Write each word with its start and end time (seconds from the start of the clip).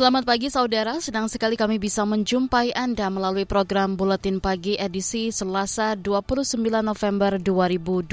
Selamat 0.00 0.24
pagi 0.24 0.48
saudara, 0.48 0.96
senang 0.96 1.28
sekali 1.28 1.60
kami 1.60 1.76
bisa 1.76 2.08
menjumpai 2.08 2.72
Anda 2.72 3.12
melalui 3.12 3.44
program 3.44 4.00
Buletin 4.00 4.40
Pagi 4.40 4.72
edisi 4.80 5.28
Selasa 5.28 5.92
29 5.92 6.56
November 6.80 7.36
2022. 7.36 8.08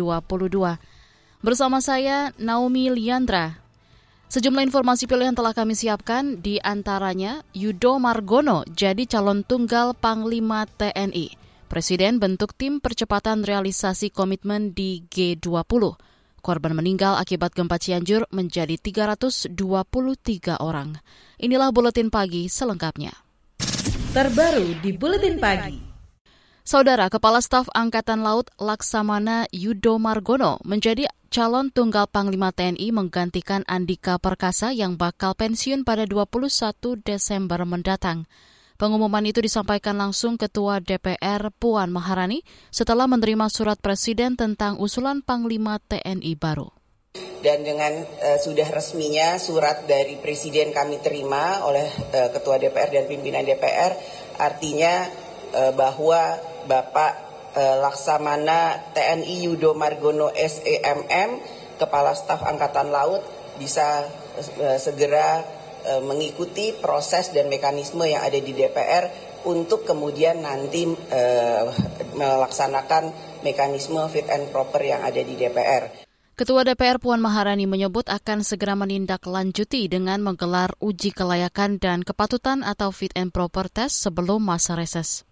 Bersama 1.40 1.80
saya 1.80 2.36
Naomi 2.36 2.92
Liandra. 2.92 3.64
Sejumlah 4.28 4.68
informasi 4.68 5.08
pilihan 5.08 5.32
telah 5.32 5.56
kami 5.56 5.80
siapkan, 5.80 6.44
di 6.44 6.60
antaranya 6.60 7.48
Yudo 7.56 8.04
Margono 8.04 8.68
jadi 8.68 9.08
calon 9.08 9.48
tunggal 9.48 9.96
Panglima 9.96 10.68
TNI. 10.68 11.40
Presiden 11.72 12.20
bentuk 12.20 12.52
tim 12.52 12.84
percepatan 12.84 13.48
realisasi 13.48 14.12
komitmen 14.12 14.76
di 14.76 15.08
G20. 15.08 15.64
Korban 16.48 16.80
meninggal 16.80 17.20
akibat 17.20 17.52
gempa 17.52 17.76
Cianjur 17.76 18.24
menjadi 18.32 18.80
323 18.80 19.52
orang. 20.64 20.96
Inilah 21.44 21.76
buletin 21.76 22.08
pagi 22.08 22.48
selengkapnya. 22.48 23.12
Terbaru 24.16 24.80
di 24.80 24.96
buletin 24.96 25.44
pagi. 25.44 25.84
Saudara 26.64 27.12
Kepala 27.12 27.44
Staf 27.44 27.68
Angkatan 27.76 28.24
Laut 28.24 28.48
Laksamana 28.56 29.44
Yudo 29.52 30.00
Margono 30.00 30.64
menjadi 30.64 31.12
calon 31.28 31.68
tunggal 31.68 32.08
Panglima 32.08 32.56
TNI 32.56 32.96
menggantikan 32.96 33.68
Andika 33.68 34.16
Perkasa 34.16 34.72
yang 34.72 34.96
bakal 34.96 35.36
pensiun 35.36 35.84
pada 35.84 36.08
21 36.08 36.40
Desember 37.04 37.60
mendatang. 37.68 38.24
Pengumuman 38.78 39.26
itu 39.26 39.42
disampaikan 39.42 39.98
langsung 39.98 40.38
Ketua 40.38 40.78
DPR 40.78 41.50
Puan 41.50 41.90
Maharani 41.90 42.46
setelah 42.70 43.10
menerima 43.10 43.50
surat 43.50 43.82
Presiden 43.82 44.38
tentang 44.38 44.78
usulan 44.78 45.26
Panglima 45.26 45.82
TNI 45.82 46.38
baru. 46.38 46.70
Dan 47.42 47.66
dengan 47.66 48.06
uh, 48.06 48.38
sudah 48.38 48.70
resminya 48.70 49.42
surat 49.42 49.90
dari 49.90 50.22
Presiden 50.22 50.78
kami 50.78 51.02
terima 51.02 51.66
oleh 51.66 51.90
uh, 51.90 52.30
Ketua 52.30 52.62
DPR 52.62 52.94
dan 52.94 53.10
pimpinan 53.10 53.42
DPR, 53.50 53.98
artinya 54.38 55.10
uh, 55.58 55.74
bahwa 55.74 56.38
Bapak 56.70 57.14
uh, 57.58 57.82
Laksamana 57.82 58.94
TNI 58.94 59.50
Yudo 59.50 59.74
Margono 59.74 60.30
SEMM, 60.30 61.42
Kepala 61.82 62.14
Staf 62.14 62.46
Angkatan 62.46 62.94
Laut, 62.94 63.26
bisa 63.58 64.06
uh, 64.62 64.78
segera 64.78 65.57
E, 65.57 65.57
mengikuti 66.04 66.76
proses 66.76 67.32
dan 67.32 67.48
mekanisme 67.48 68.04
yang 68.04 68.24
ada 68.24 68.38
di 68.38 68.52
DPR 68.52 69.28
untuk 69.48 69.88
kemudian 69.88 70.44
nanti 70.44 70.84
e, 70.90 71.22
melaksanakan 72.18 73.16
mekanisme 73.46 74.02
fit 74.12 74.28
and 74.28 74.52
proper 74.52 74.84
yang 74.84 75.02
ada 75.06 75.22
di 75.24 75.40
DPR. 75.40 76.08
Ketua 76.38 76.62
DPR 76.62 77.02
Puan 77.02 77.18
Maharani 77.18 77.66
menyebut 77.66 78.06
akan 78.14 78.46
segera 78.46 78.78
menindaklanjuti 78.78 79.90
dengan 79.90 80.22
menggelar 80.22 80.78
uji 80.78 81.10
kelayakan 81.10 81.82
dan 81.82 82.06
kepatutan 82.06 82.62
atau 82.62 82.94
fit 82.94 83.10
and 83.18 83.34
proper 83.34 83.66
test 83.66 84.06
sebelum 84.06 84.46
masa 84.46 84.78
reses. 84.78 85.26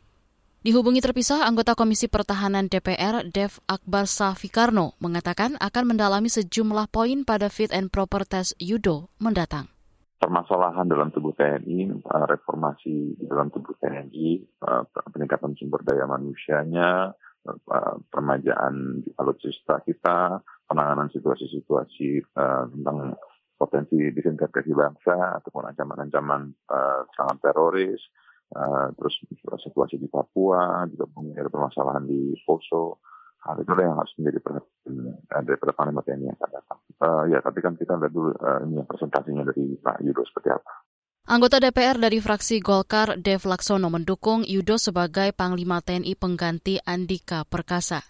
Dihubungi 0.65 0.97
terpisah, 0.97 1.45
anggota 1.45 1.77
Komisi 1.77 2.09
Pertahanan 2.09 2.65
DPR, 2.65 3.21
Dev 3.29 3.61
Akbar 3.69 4.09
Safikarno, 4.09 4.97
mengatakan 4.97 5.61
akan 5.61 5.93
mendalami 5.93 6.25
sejumlah 6.25 6.89
poin 6.89 7.21
pada 7.21 7.53
fit 7.53 7.69
and 7.69 7.93
proper 7.93 8.25
test 8.25 8.57
Yudo 8.57 9.13
mendatang 9.21 9.74
permasalahan 10.25 10.89
dalam 10.89 11.13
tubuh 11.13 11.37
TNI, 11.37 11.93
eh, 11.93 12.25
reformasi 12.25 13.13
di 13.13 13.25
dalam 13.29 13.53
tubuh 13.53 13.77
TNI, 13.77 14.41
eh, 14.41 14.83
peningkatan 15.13 15.53
sumber 15.53 15.85
daya 15.85 16.09
manusianya, 16.09 17.13
eh, 17.45 17.95
permajaan 18.09 19.05
alutsista 19.21 19.85
kita, 19.85 20.41
penanganan 20.65 21.13
situasi-situasi 21.13 22.33
tentang 22.73 23.13
potensi 23.53 24.01
disintegrasi 24.09 24.73
bangsa 24.73 25.37
ataupun 25.37 25.69
ancaman-ancaman 25.69 26.49
serangan 27.13 27.37
teroris, 27.37 28.01
terus 28.97 29.13
situasi 29.61 30.01
di 30.01 30.09
Papua, 30.09 30.89
juga 30.89 31.05
ada 31.37 31.53
permasalahan 31.53 32.01
di 32.09 32.33
Poso, 32.41 33.05
hal 33.45 33.57
itu 33.61 33.71
yang 33.77 33.95
harus 33.95 34.13
menjadi 34.17 34.39
perhatian 34.41 34.93
uh, 35.13 35.41
daripada 35.45 35.71
Panglima 35.77 36.01
TNI 36.01 36.25
yang 36.33 36.37
akan 36.41 36.51
datang. 36.51 36.79
Uh, 36.97 37.23
ya, 37.29 37.39
tapi 37.45 37.59
kan 37.61 37.73
kita 37.77 37.93
lihat 38.01 38.13
dulu 38.13 38.33
uh, 38.33 38.59
ini 38.65 38.81
presentasinya 38.89 39.43
dari 39.45 39.77
Pak 39.77 40.01
Yudo 40.01 40.25
seperti 40.25 40.49
apa. 40.49 40.71
Anggota 41.25 41.57
DPR 41.57 41.97
dari 41.97 42.21
fraksi 42.21 42.61
Golkar, 42.61 43.17
Dev 43.17 43.49
Laksono, 43.49 43.89
mendukung 43.89 44.45
Yudo 44.45 44.77
sebagai 44.77 45.33
Panglima 45.33 45.81
TNI 45.81 46.13
pengganti 46.13 46.77
Andika 46.85 47.45
Perkasa. 47.49 48.05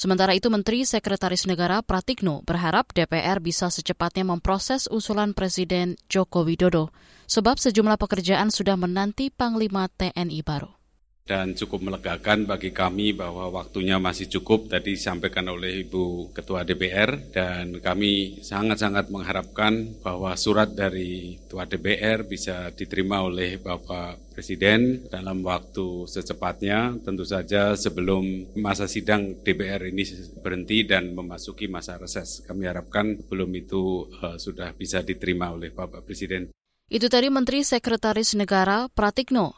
Sementara 0.00 0.32
itu, 0.32 0.48
Menteri 0.48 0.88
Sekretaris 0.88 1.44
Negara 1.44 1.84
Pratikno 1.84 2.40
berharap 2.40 2.96
DPR 2.96 3.44
bisa 3.44 3.68
secepatnya 3.68 4.24
memproses 4.24 4.88
usulan 4.88 5.36
Presiden 5.36 6.00
Joko 6.08 6.40
Widodo, 6.40 6.88
sebab 7.28 7.60
sejumlah 7.60 8.00
pekerjaan 8.00 8.48
sudah 8.48 8.80
menanti 8.80 9.28
Panglima 9.28 9.92
TNI 9.92 10.40
baru 10.40 10.79
dan 11.24 11.54
cukup 11.54 11.86
melegakan 11.86 12.42
bagi 12.42 12.74
kami 12.74 13.14
bahwa 13.14 13.54
waktunya 13.54 14.02
masih 14.02 14.26
cukup 14.26 14.66
tadi 14.66 14.98
disampaikan 14.98 15.46
oleh 15.46 15.86
Ibu 15.86 16.34
Ketua 16.34 16.66
DPR 16.66 17.30
dan 17.30 17.78
kami 17.78 18.42
sangat-sangat 18.42 19.14
mengharapkan 19.14 20.02
bahwa 20.02 20.34
surat 20.34 20.74
dari 20.74 21.38
Ketua 21.46 21.70
DPR 21.70 22.26
bisa 22.26 22.74
diterima 22.74 23.22
oleh 23.22 23.62
Bapak 23.62 24.34
Presiden 24.34 25.06
dalam 25.06 25.44
waktu 25.46 26.08
secepatnya 26.08 26.98
tentu 27.04 27.22
saja 27.28 27.78
sebelum 27.78 28.56
masa 28.58 28.90
sidang 28.90 29.38
DPR 29.44 29.86
ini 29.86 30.02
berhenti 30.40 30.82
dan 30.82 31.12
memasuki 31.14 31.70
masa 31.70 32.00
reses. 32.00 32.42
Kami 32.42 32.66
harapkan 32.66 33.20
belum 33.28 33.50
itu 33.54 34.08
uh, 34.18 34.34
sudah 34.40 34.74
bisa 34.74 35.04
diterima 35.04 35.52
oleh 35.54 35.70
Bapak 35.70 36.02
Presiden. 36.08 36.50
Itu 36.90 37.06
tadi 37.06 37.30
Menteri 37.30 37.62
Sekretaris 37.62 38.34
Negara 38.34 38.90
Pratikno. 38.90 39.54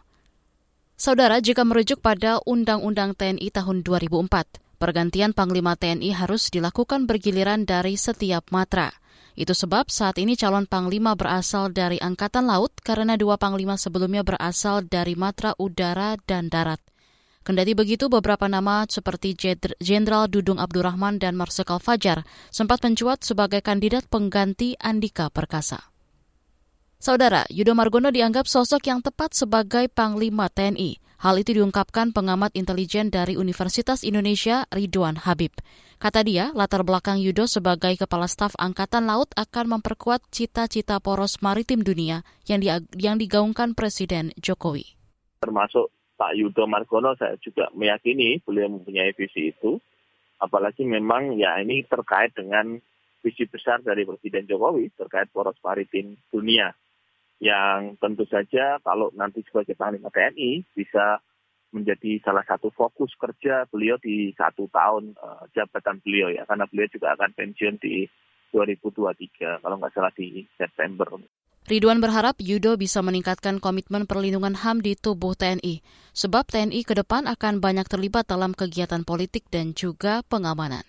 Saudara, 1.03 1.43
jika 1.43 1.67
merujuk 1.67 1.99
pada 1.99 2.39
Undang-Undang 2.47 3.19
TNI 3.19 3.51
tahun 3.51 3.83
2004, 3.83 4.79
pergantian 4.79 5.35
Panglima 5.35 5.75
TNI 5.75 6.15
harus 6.15 6.47
dilakukan 6.47 7.11
bergiliran 7.11 7.67
dari 7.67 7.99
setiap 7.99 8.47
matra. 8.55 8.95
Itu 9.35 9.51
sebab 9.51 9.91
saat 9.91 10.23
ini 10.23 10.39
calon 10.39 10.71
Panglima 10.71 11.19
berasal 11.19 11.75
dari 11.75 11.99
Angkatan 11.99 12.47
Laut 12.47 12.71
karena 12.87 13.19
dua 13.19 13.35
Panglima 13.35 13.75
sebelumnya 13.75 14.23
berasal 14.23 14.87
dari 14.87 15.19
matra 15.19 15.59
udara 15.59 16.15
dan 16.23 16.47
darat. 16.47 16.79
Kendati 17.43 17.75
begitu, 17.75 18.07
beberapa 18.07 18.47
nama 18.47 18.87
seperti 18.87 19.35
Jenderal 19.83 20.31
Dudung 20.31 20.63
Abdurrahman 20.63 21.19
dan 21.19 21.35
Marsikal 21.35 21.83
Fajar 21.83 22.23
sempat 22.55 22.79
mencuat 22.79 23.27
sebagai 23.27 23.59
kandidat 23.59 24.07
pengganti 24.07 24.79
Andika 24.79 25.35
Perkasa. 25.35 25.92
Saudara, 27.03 27.43
Yudo 27.51 27.75
Margono 27.75 28.15
dianggap 28.15 28.47
sosok 28.47 28.87
yang 28.87 29.03
tepat 29.03 29.35
sebagai 29.35 29.91
Panglima 29.91 30.47
TNI. 30.47 31.03
Hal 31.19 31.35
itu 31.35 31.51
diungkapkan 31.51 32.15
pengamat 32.15 32.55
intelijen 32.55 33.11
dari 33.11 33.35
Universitas 33.35 34.07
Indonesia 34.07 34.71
Ridwan 34.71 35.19
Habib. 35.19 35.51
Kata 35.99 36.23
dia, 36.23 36.55
latar 36.55 36.87
belakang 36.87 37.19
Yudo 37.19 37.51
sebagai 37.51 37.99
Kepala 37.99 38.31
Staf 38.31 38.55
Angkatan 38.55 39.11
Laut 39.11 39.27
akan 39.35 39.75
memperkuat 39.75 40.31
cita-cita 40.31 41.03
poros 41.03 41.43
maritim 41.43 41.83
dunia 41.83 42.23
yang, 42.47 42.63
di, 42.63 42.71
yang 42.95 43.19
digaungkan 43.19 43.75
Presiden 43.75 44.31
Jokowi. 44.39 44.95
Termasuk 45.43 45.91
Pak 46.15 46.39
Yudo 46.39 46.71
Margono, 46.71 47.19
saya 47.19 47.35
juga 47.43 47.67
meyakini 47.75 48.39
beliau 48.47 48.71
mempunyai 48.79 49.11
visi 49.19 49.51
itu. 49.51 49.83
Apalagi 50.39 50.87
memang 50.87 51.35
ya 51.35 51.59
ini 51.59 51.83
terkait 51.83 52.31
dengan 52.39 52.79
visi 53.27 53.43
besar 53.51 53.83
dari 53.83 54.07
Presiden 54.07 54.47
Jokowi 54.47 54.95
terkait 54.95 55.27
poros 55.35 55.59
maritim 55.67 56.15
dunia 56.31 56.71
yang 57.43 57.99
tentu 57.99 58.23
saja 58.31 58.79
kalau 58.87 59.11
nanti 59.19 59.43
sebagai 59.43 59.75
Panglima 59.75 60.15
TNI 60.15 60.63
bisa 60.79 61.19
menjadi 61.75 62.23
salah 62.23 62.47
satu 62.47 62.71
fokus 62.71 63.11
kerja 63.19 63.67
beliau 63.67 63.99
di 63.99 64.31
satu 64.39 64.71
tahun 64.71 65.19
uh, 65.19 65.51
jabatan 65.51 65.99
beliau 66.07 66.31
ya 66.31 66.47
karena 66.47 66.71
beliau 66.71 66.87
juga 66.95 67.19
akan 67.19 67.35
pensiun 67.35 67.83
di 67.83 68.07
2023 68.55 69.59
kalau 69.59 69.77
nggak 69.81 69.91
salah 69.91 70.15
di 70.15 70.47
September. 70.55 71.19
Ridwan 71.67 71.99
berharap 71.99 72.39
Yudo 72.39 72.79
bisa 72.79 73.03
meningkatkan 73.03 73.59
komitmen 73.59 74.07
perlindungan 74.07 74.55
HAM 74.55 74.83
di 74.83 74.99
tubuh 74.99 75.39
TNI, 75.39 75.81
sebab 76.11 76.47
TNI 76.47 76.83
ke 76.83 76.95
depan 76.95 77.31
akan 77.31 77.63
banyak 77.63 77.87
terlibat 77.87 78.27
dalam 78.27 78.51
kegiatan 78.51 79.07
politik 79.07 79.47
dan 79.47 79.71
juga 79.73 80.27
pengamanan. 80.27 80.83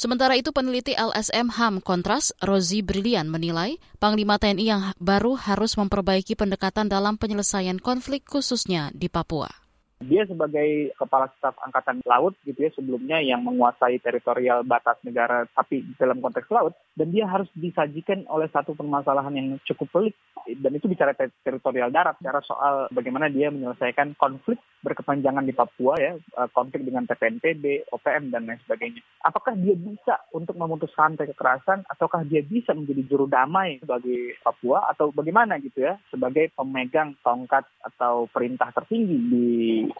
Sementara 0.00 0.32
itu 0.32 0.48
peneliti 0.48 0.96
LSM 0.96 1.52
HAM 1.60 1.84
Kontras, 1.84 2.32
Rozi 2.40 2.80
Brilian 2.80 3.28
menilai 3.28 3.76
Panglima 4.00 4.40
TNI 4.40 4.64
yang 4.64 4.82
baru 4.96 5.36
harus 5.36 5.76
memperbaiki 5.76 6.40
pendekatan 6.40 6.88
dalam 6.88 7.20
penyelesaian 7.20 7.76
konflik 7.76 8.24
khususnya 8.24 8.88
di 8.96 9.12
Papua. 9.12 9.52
Dia 10.00 10.24
sebagai 10.24 10.96
kepala 10.96 11.28
staf 11.36 11.52
angkatan 11.60 12.00
laut 12.08 12.32
gitu 12.48 12.56
ya 12.56 12.72
sebelumnya 12.72 13.20
yang 13.20 13.44
menguasai 13.44 14.00
teritorial 14.00 14.64
batas 14.64 14.96
negara 15.04 15.44
tapi 15.52 15.84
dalam 16.00 16.24
konteks 16.24 16.48
laut 16.48 16.72
dan 16.96 17.12
dia 17.12 17.28
harus 17.28 17.52
disajikan 17.52 18.24
oleh 18.32 18.48
satu 18.48 18.72
permasalahan 18.72 19.36
yang 19.36 19.48
cukup 19.68 19.92
pelik 19.92 20.16
dan 20.48 20.72
itu 20.72 20.88
bicara 20.88 21.12
ter 21.12 21.28
teritorial 21.44 21.92
darat, 21.92 22.16
bicara 22.16 22.40
soal 22.40 22.88
bagaimana 22.88 23.28
dia 23.28 23.52
menyelesaikan 23.52 24.16
konflik 24.16 24.56
berkepanjangan 24.80 25.44
di 25.44 25.52
Papua 25.52 25.94
ya, 26.00 26.12
eh, 26.16 26.48
konflik 26.52 26.84
dengan 26.84 27.04
TPNPB, 27.04 27.92
OPM 27.92 28.32
dan 28.32 28.48
lain 28.48 28.60
sebagainya. 28.64 29.00
Apakah 29.24 29.56
dia 29.56 29.76
bisa 29.76 30.24
untuk 30.32 30.56
memutus 30.56 30.92
rantai 30.96 31.28
kekerasan 31.30 31.84
ataukah 31.86 32.24
dia 32.24 32.40
bisa 32.40 32.72
menjadi 32.72 33.02
juru 33.06 33.28
damai 33.28 33.80
bagi 33.84 34.34
Papua 34.40 34.88
atau 34.90 35.12
bagaimana 35.12 35.60
gitu 35.60 35.84
ya 35.84 36.00
sebagai 36.08 36.52
pemegang 36.56 37.16
tongkat 37.20 37.68
atau 37.84 38.26
perintah 38.28 38.72
tertinggi 38.72 39.16
di 39.28 39.46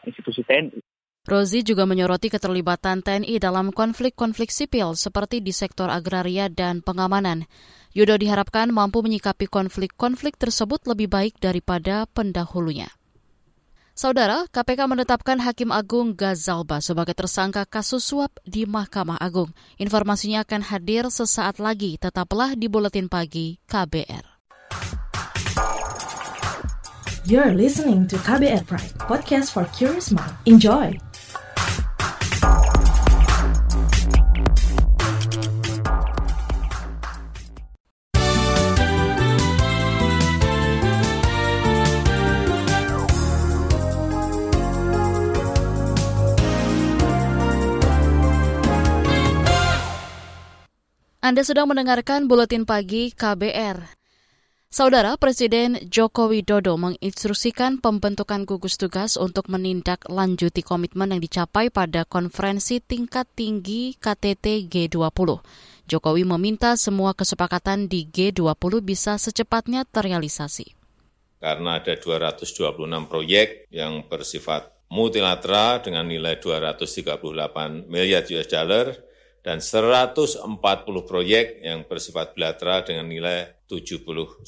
institusi 0.09 0.41
TNI. 0.45 0.81
Rozi 1.29 1.61
juga 1.61 1.85
menyoroti 1.85 2.33
keterlibatan 2.33 3.05
TNI 3.05 3.37
dalam 3.37 3.77
konflik-konflik 3.77 4.49
sipil 4.49 4.97
seperti 4.97 5.45
di 5.45 5.53
sektor 5.53 5.93
agraria 5.93 6.49
dan 6.49 6.81
pengamanan. 6.81 7.45
Yudo 7.93 8.17
diharapkan 8.17 8.73
mampu 8.73 9.05
menyikapi 9.05 9.45
konflik-konflik 9.45 10.41
tersebut 10.41 10.81
lebih 10.89 11.13
baik 11.13 11.37
daripada 11.37 12.09
pendahulunya. 12.09 12.89
Saudara, 14.01 14.49
KPK 14.49 14.89
menetapkan 14.89 15.37
Hakim 15.45 15.69
Agung 15.69 16.17
Gazalba 16.17 16.81
sebagai 16.81 17.13
tersangka 17.13 17.69
kasus 17.69 18.01
suap 18.01 18.33
di 18.49 18.65
Mahkamah 18.65 19.21
Agung. 19.21 19.53
Informasinya 19.77 20.41
akan 20.41 20.65
hadir 20.65 21.13
sesaat 21.13 21.61
lagi, 21.61 22.01
tetaplah 22.01 22.57
di 22.57 22.65
Buletin 22.73 23.13
Pagi 23.13 23.61
KBR. 23.69 24.25
You're 27.29 27.53
listening 27.53 28.09
to 28.09 28.17
KBR 28.25 28.65
Pride, 28.65 28.97
podcast 29.05 29.53
for 29.53 29.69
curious 29.77 30.09
mind. 30.09 30.33
Enjoy! 30.49 31.10
Anda 51.31 51.47
sedang 51.47 51.71
mendengarkan 51.71 52.27
Buletin 52.27 52.67
Pagi 52.67 53.15
KBR. 53.15 53.79
Saudara 54.67 55.15
Presiden 55.15 55.79
Joko 55.87 56.27
Widodo 56.27 56.75
menginstruksikan 56.75 57.79
pembentukan 57.79 58.43
gugus 58.43 58.75
tugas 58.75 59.15
untuk 59.15 59.47
menindaklanjuti 59.47 60.67
komitmen 60.67 61.15
yang 61.15 61.23
dicapai 61.23 61.71
pada 61.71 62.03
konferensi 62.03 62.83
tingkat 62.83 63.31
tinggi 63.39 63.95
KTT 63.95 64.67
G20. 64.67 65.39
Jokowi 65.87 66.27
meminta 66.27 66.75
semua 66.75 67.15
kesepakatan 67.15 67.87
di 67.87 68.11
G20 68.11 68.83
bisa 68.83 69.15
secepatnya 69.15 69.87
terrealisasi. 69.87 70.75
Karena 71.39 71.79
ada 71.79 71.95
226 71.95 73.07
proyek 73.07 73.71
yang 73.71 74.03
bersifat 74.11 74.67
multilateral 74.91 75.79
dengan 75.79 76.11
nilai 76.11 76.43
238 76.43 77.87
miliar 77.87 78.27
US 78.27 78.51
dollar 78.51 79.10
dan 79.41 79.65
140 79.65 80.45
proyek 81.09 81.65
yang 81.65 81.89
bersifat 81.89 82.37
bilateral 82.37 82.85
dengan 82.85 83.09
nilai 83.09 83.65
71,4 83.65 84.45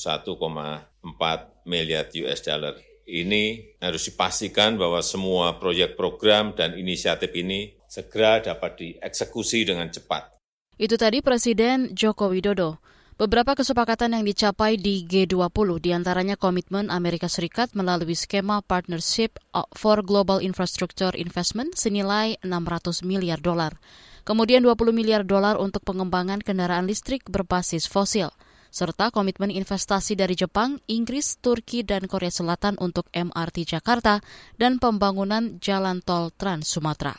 miliar 1.64 2.04
US 2.12 2.40
dollar. 2.44 2.74
Ini 3.02 3.76
harus 3.82 4.08
dipastikan 4.08 4.78
bahwa 4.78 5.02
semua 5.02 5.58
proyek 5.58 5.98
program 5.98 6.54
dan 6.54 6.78
inisiatif 6.78 7.34
ini 7.34 7.74
segera 7.90 8.38
dapat 8.40 8.78
dieksekusi 8.78 9.66
dengan 9.66 9.90
cepat. 9.90 10.38
Itu 10.78 10.96
tadi 10.96 11.20
Presiden 11.20 11.92
Joko 11.92 12.32
Widodo. 12.32 12.80
Beberapa 13.20 13.52
kesepakatan 13.52 14.16
yang 14.18 14.24
dicapai 14.24 14.80
di 14.80 15.04
G20 15.04 15.78
di 15.78 15.90
antaranya 15.92 16.34
komitmen 16.34 16.88
Amerika 16.88 17.28
Serikat 17.28 17.76
melalui 17.76 18.16
skema 18.16 18.64
Partnership 18.64 19.36
for 19.76 20.00
Global 20.00 20.40
Infrastructure 20.40 21.12
Investment 21.14 21.76
senilai 21.76 22.40
600 22.40 23.04
miliar 23.04 23.38
dolar. 23.38 23.76
Kemudian 24.22 24.62
20 24.62 24.94
miliar 24.94 25.26
dolar 25.26 25.58
untuk 25.58 25.82
pengembangan 25.82 26.38
kendaraan 26.38 26.86
listrik 26.86 27.26
berbasis 27.26 27.90
fosil, 27.90 28.30
serta 28.70 29.10
komitmen 29.10 29.50
investasi 29.50 30.14
dari 30.14 30.38
Jepang, 30.38 30.78
Inggris, 30.86 31.42
Turki, 31.42 31.82
dan 31.82 32.06
Korea 32.06 32.30
Selatan 32.30 32.78
untuk 32.78 33.10
MRT 33.10 33.76
Jakarta 33.76 34.22
dan 34.54 34.78
pembangunan 34.78 35.58
jalan 35.58 36.00
tol 36.00 36.30
Trans 36.32 36.70
Sumatera. 36.70 37.12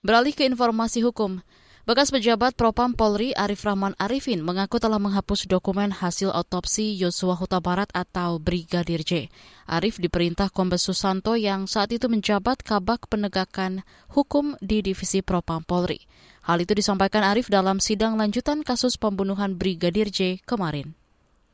Beralih 0.00 0.32
ke 0.32 0.48
informasi 0.48 1.04
hukum, 1.04 1.44
Bekas 1.86 2.10
pejabat 2.10 2.58
Propam 2.58 2.98
Polri 2.98 3.30
Arif 3.30 3.62
Rahman 3.62 3.94
Arifin 3.94 4.42
mengaku 4.42 4.82
telah 4.82 4.98
menghapus 4.98 5.46
dokumen 5.46 5.94
hasil 5.94 6.34
otopsi 6.34 6.98
Yosua 6.98 7.38
Huta 7.38 7.62
Barat 7.62 7.86
atau 7.94 8.42
Brigadir 8.42 9.06
J. 9.06 9.30
Arif 9.70 10.02
diperintah 10.02 10.50
Kombes 10.50 10.82
Susanto 10.82 11.38
yang 11.38 11.70
saat 11.70 11.94
itu 11.94 12.10
menjabat 12.10 12.66
kabak 12.66 13.06
penegakan 13.06 13.86
hukum 14.10 14.58
di 14.58 14.82
Divisi 14.82 15.22
Propam 15.22 15.62
Polri. 15.62 16.02
Hal 16.42 16.58
itu 16.58 16.74
disampaikan 16.74 17.22
Arif 17.22 17.46
dalam 17.54 17.78
sidang 17.78 18.18
lanjutan 18.18 18.66
kasus 18.66 18.98
pembunuhan 18.98 19.54
Brigadir 19.54 20.10
J 20.10 20.42
kemarin. 20.42 20.90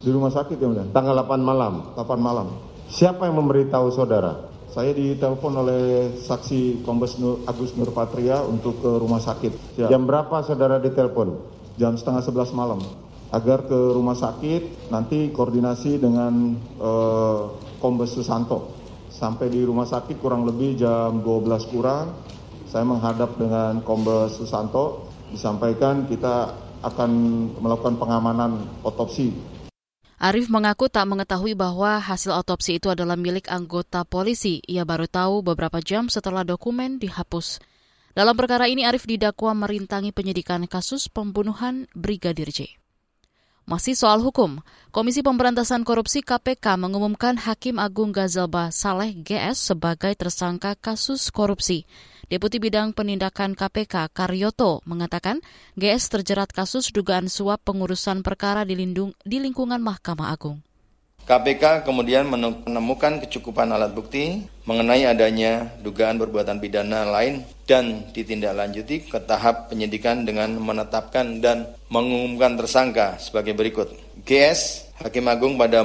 Di 0.00 0.08
rumah 0.08 0.32
sakit 0.32 0.56
ya, 0.56 0.88
tanggal 0.96 1.28
8 1.28 1.44
malam, 1.44 1.92
8 1.92 2.08
malam. 2.16 2.56
Siapa 2.88 3.28
yang 3.28 3.36
memberitahu 3.36 3.92
saudara? 3.92 4.51
Saya 4.72 4.96
ditelepon 4.96 5.52
oleh 5.52 6.16
saksi 6.16 6.80
Kombes 6.80 7.20
Nur, 7.20 7.44
Agus 7.44 7.76
Nur 7.76 7.92
Patria 7.92 8.40
untuk 8.40 8.80
ke 8.80 8.88
rumah 8.88 9.20
sakit. 9.20 9.76
Ya. 9.76 9.92
Jam 9.92 10.08
berapa 10.08 10.40
saudara 10.40 10.80
ditelepon? 10.80 11.36
Jam 11.76 11.92
setengah 12.00 12.24
sebelas 12.24 12.56
malam. 12.56 12.80
Agar 13.28 13.68
ke 13.68 13.76
rumah 13.92 14.16
sakit, 14.16 14.88
nanti 14.88 15.28
koordinasi 15.28 16.00
dengan 16.00 16.56
uh, 16.80 17.52
Kombes 17.84 18.16
Susanto. 18.16 18.72
Sampai 19.12 19.52
di 19.52 19.60
rumah 19.60 19.84
sakit 19.84 20.16
kurang 20.16 20.48
lebih 20.48 20.80
jam 20.80 21.20
12 21.20 21.68
kurang, 21.68 22.16
saya 22.64 22.88
menghadap 22.88 23.36
dengan 23.36 23.84
Kombes 23.84 24.40
Susanto, 24.40 25.04
disampaikan 25.28 26.08
kita 26.08 26.48
akan 26.80 27.10
melakukan 27.60 28.00
pengamanan 28.00 28.64
otopsi 28.80 29.52
Arif 30.22 30.46
mengaku 30.46 30.86
tak 30.86 31.10
mengetahui 31.10 31.58
bahwa 31.58 31.98
hasil 31.98 32.30
otopsi 32.30 32.78
itu 32.78 32.86
adalah 32.86 33.18
milik 33.18 33.50
anggota 33.50 34.06
polisi. 34.06 34.62
Ia 34.70 34.86
baru 34.86 35.10
tahu 35.10 35.42
beberapa 35.42 35.82
jam 35.82 36.06
setelah 36.06 36.46
dokumen 36.46 37.02
dihapus. 37.02 37.58
Dalam 38.14 38.38
perkara 38.38 38.70
ini 38.70 38.86
Arif 38.86 39.02
didakwa 39.02 39.50
merintangi 39.50 40.14
penyidikan 40.14 40.62
kasus 40.70 41.10
pembunuhan 41.10 41.90
Brigadir 41.90 42.54
J. 42.54 42.81
Masih 43.72 43.96
soal 43.96 44.20
hukum, 44.20 44.60
Komisi 44.92 45.24
Pemberantasan 45.24 45.80
Korupsi 45.80 46.20
KPK 46.20 46.76
mengumumkan 46.76 47.40
Hakim 47.40 47.80
Agung 47.80 48.12
Gazalba 48.12 48.68
Saleh 48.68 49.16
GS 49.16 49.72
sebagai 49.72 50.12
tersangka 50.12 50.76
kasus 50.76 51.32
korupsi. 51.32 51.88
Deputi 52.28 52.60
Bidang 52.60 52.92
Penindakan 52.92 53.56
KPK 53.56 54.12
Karyoto 54.12 54.84
mengatakan 54.84 55.40
GS 55.80 56.12
terjerat 56.12 56.52
kasus 56.52 56.92
dugaan 56.92 57.32
suap 57.32 57.64
pengurusan 57.64 58.20
perkara 58.20 58.68
di, 58.68 58.76
di 59.24 59.36
lingkungan 59.40 59.80
Mahkamah 59.80 60.28
Agung. 60.28 60.60
KPK 61.22 61.86
kemudian 61.86 62.26
menemukan 62.26 63.22
kecukupan 63.22 63.70
alat 63.70 63.94
bukti 63.94 64.42
mengenai 64.66 65.06
adanya 65.06 65.70
dugaan 65.78 66.18
perbuatan 66.18 66.58
pidana 66.58 67.06
lain 67.06 67.46
dan 67.64 68.10
ditindaklanjuti 68.10 69.06
ke 69.06 69.18
tahap 69.22 69.70
penyidikan 69.70 70.26
dengan 70.26 70.58
menetapkan 70.58 71.38
dan 71.38 71.72
mengumumkan 71.92 72.56
tersangka 72.56 73.20
sebagai 73.20 73.52
berikut. 73.52 73.92
GS, 74.24 74.88
Hakim 74.96 75.28
Agung 75.28 75.60
pada 75.60 75.84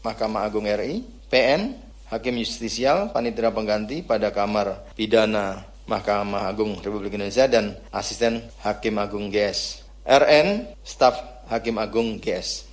Mahkamah 0.00 0.48
Agung 0.48 0.64
RI, 0.64 1.04
PN, 1.28 1.76
Hakim 2.08 2.40
Justisial, 2.40 3.12
Panitera 3.12 3.52
Pengganti 3.52 4.00
pada 4.00 4.32
Kamar 4.32 4.96
Pidana 4.96 5.68
Mahkamah 5.84 6.48
Agung 6.48 6.80
Republik 6.80 7.20
Indonesia 7.20 7.44
dan 7.44 7.76
Asisten 7.92 8.40
Hakim 8.64 8.96
Agung 8.96 9.28
GS. 9.28 9.84
RN, 10.08 10.72
Staf 10.80 11.44
Hakim 11.52 11.76
Agung 11.76 12.16
GS. 12.16 12.72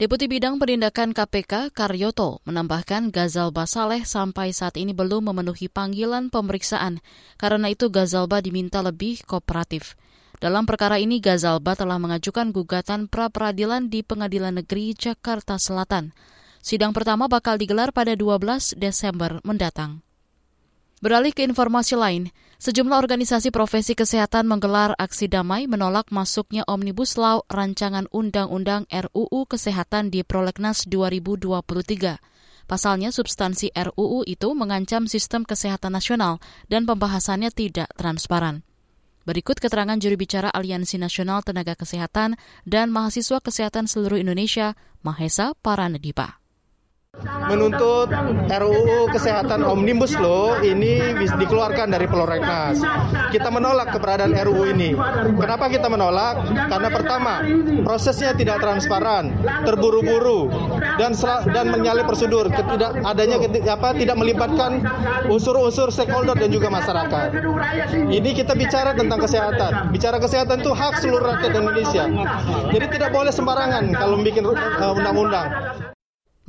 Deputi 0.00 0.32
Bidang 0.32 0.56
Penindakan 0.56 1.12
KPK 1.12 1.76
Karyoto 1.76 2.40
menambahkan 2.48 3.12
Gazalba 3.12 3.68
Saleh 3.68 4.08
sampai 4.08 4.48
saat 4.56 4.80
ini 4.80 4.96
belum 4.96 5.28
memenuhi 5.28 5.68
panggilan 5.68 6.32
pemeriksaan. 6.32 7.04
Karena 7.36 7.68
itu 7.68 7.92
Gazalba 7.92 8.40
diminta 8.40 8.80
lebih 8.80 9.20
kooperatif. 9.28 9.99
Dalam 10.40 10.64
perkara 10.64 10.96
ini 10.96 11.20
Gazalba 11.20 11.76
telah 11.76 12.00
mengajukan 12.00 12.48
gugatan 12.48 13.12
pra-peradilan 13.12 13.92
di 13.92 14.00
Pengadilan 14.00 14.56
Negeri 14.56 14.96
Jakarta 14.96 15.60
Selatan. 15.60 16.16
Sidang 16.64 16.96
pertama 16.96 17.28
bakal 17.28 17.60
digelar 17.60 17.92
pada 17.92 18.16
12 18.16 18.72
Desember 18.80 19.44
mendatang. 19.44 20.00
Beralih 21.04 21.36
ke 21.36 21.44
informasi 21.44 21.92
lain, 21.92 22.32
sejumlah 22.56 22.96
organisasi 22.96 23.52
profesi 23.52 23.92
kesehatan 23.92 24.48
menggelar 24.48 24.96
aksi 24.96 25.28
damai 25.28 25.68
menolak 25.68 26.08
masuknya 26.08 26.64
Omnibus 26.64 27.20
Law 27.20 27.44
rancangan 27.52 28.08
Undang-Undang 28.08 28.88
RUU 28.88 29.44
Kesehatan 29.44 30.08
di 30.08 30.24
Prolegnas 30.24 30.88
2023. 30.88 32.16
Pasalnya 32.64 33.12
substansi 33.12 33.76
RUU 33.76 34.24
itu 34.24 34.48
mengancam 34.56 35.04
sistem 35.04 35.44
kesehatan 35.44 35.92
nasional 35.92 36.40
dan 36.72 36.88
pembahasannya 36.88 37.52
tidak 37.52 37.92
transparan. 37.92 38.64
Berikut 39.28 39.60
keterangan 39.60 40.00
juri 40.00 40.16
bicara 40.16 40.48
Aliansi 40.48 40.96
Nasional 40.96 41.44
Tenaga 41.44 41.76
Kesehatan 41.76 42.40
dan 42.64 42.88
Mahasiswa 42.88 43.38
Kesehatan 43.44 43.84
Seluruh 43.84 44.16
Indonesia, 44.16 44.74
Mahesa 45.04 45.52
Paranedipa 45.60 46.39
menuntut 47.50 48.08
RUU 48.46 49.10
Kesehatan 49.10 49.66
Omnibus 49.66 50.14
Law 50.18 50.62
ini 50.62 51.18
dikeluarkan 51.18 51.90
dari 51.90 52.06
Prolegnas. 52.06 52.78
Kita 53.34 53.50
menolak 53.50 53.90
keberadaan 53.94 54.34
RUU 54.46 54.70
ini. 54.70 54.94
Kenapa 55.34 55.66
kita 55.66 55.90
menolak? 55.90 56.46
Karena 56.70 56.88
pertama, 56.88 57.34
prosesnya 57.82 58.30
tidak 58.38 58.62
transparan, 58.62 59.34
terburu-buru, 59.66 60.50
dan 60.96 61.12
dan 61.50 61.74
menyalip 61.74 62.06
prosedur, 62.06 62.46
tidak 62.50 63.02
adanya 63.02 63.42
apa 63.70 63.94
tidak 63.98 64.16
melibatkan 64.18 64.82
unsur-unsur 65.26 65.90
stakeholder 65.90 66.38
dan 66.38 66.50
juga 66.54 66.70
masyarakat. 66.70 67.34
Ini 68.10 68.30
kita 68.34 68.54
bicara 68.54 68.94
tentang 68.94 69.18
kesehatan. 69.18 69.90
Bicara 69.90 70.22
kesehatan 70.22 70.62
itu 70.62 70.70
hak 70.70 71.02
seluruh 71.02 71.26
rakyat 71.34 71.52
Indonesia. 71.58 72.04
Jadi 72.70 72.86
tidak 72.98 73.10
boleh 73.10 73.34
sembarangan 73.34 73.90
kalau 73.94 74.16
bikin 74.22 74.46
uh, 74.46 74.94
undang-undang. 74.94 75.50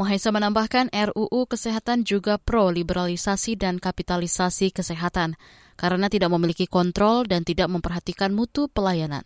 Mahesa 0.02 0.34
menambahkan 0.34 0.90
RUU 0.90 1.46
Kesehatan 1.46 2.02
juga 2.02 2.42
pro 2.42 2.74
liberalisasi 2.74 3.54
dan 3.54 3.78
kapitalisasi 3.78 4.74
kesehatan 4.74 5.38
karena 5.78 6.10
tidak 6.10 6.34
memiliki 6.34 6.66
kontrol 6.66 7.30
dan 7.30 7.46
tidak 7.46 7.70
memperhatikan 7.70 8.34
mutu 8.34 8.66
pelayanan. 8.66 9.22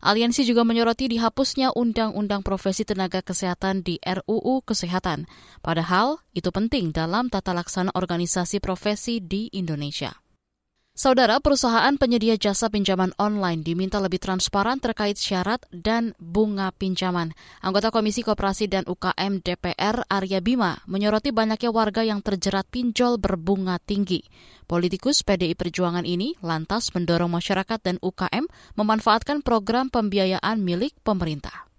Aliansi 0.00 0.48
juga 0.48 0.64
menyoroti 0.64 1.12
dihapusnya 1.12 1.76
Undang-Undang 1.76 2.40
Profesi 2.40 2.88
Tenaga 2.88 3.20
Kesehatan 3.20 3.84
di 3.84 4.00
RUU 4.00 4.64
Kesehatan, 4.64 5.28
padahal 5.60 6.24
itu 6.32 6.48
penting 6.48 6.96
dalam 6.96 7.28
tata 7.28 7.52
laksana 7.52 7.92
organisasi 7.92 8.64
profesi 8.64 9.20
di 9.20 9.52
Indonesia. 9.52 10.16
Saudara, 10.90 11.38
perusahaan 11.38 11.94
penyedia 11.94 12.34
jasa 12.34 12.66
pinjaman 12.66 13.14
online 13.14 13.62
diminta 13.62 14.02
lebih 14.02 14.18
transparan 14.18 14.82
terkait 14.82 15.14
syarat 15.14 15.62
dan 15.70 16.18
bunga 16.18 16.74
pinjaman. 16.74 17.30
Anggota 17.62 17.94
Komisi 17.94 18.26
Koperasi 18.26 18.66
dan 18.66 18.82
UKM 18.90 19.38
DPR 19.38 20.02
Arya 20.10 20.42
Bima 20.42 20.82
menyoroti 20.90 21.30
banyaknya 21.30 21.70
warga 21.70 22.02
yang 22.02 22.26
terjerat 22.26 22.66
pinjol 22.74 23.22
berbunga 23.22 23.78
tinggi. 23.78 24.26
Politikus 24.66 25.22
PDI 25.22 25.54
Perjuangan 25.54 26.02
ini 26.02 26.34
lantas 26.42 26.90
mendorong 26.90 27.30
masyarakat 27.30 27.78
dan 27.78 27.96
UKM 28.02 28.50
memanfaatkan 28.74 29.46
program 29.46 29.94
pembiayaan 29.94 30.58
milik 30.58 30.98
pemerintah 31.06 31.69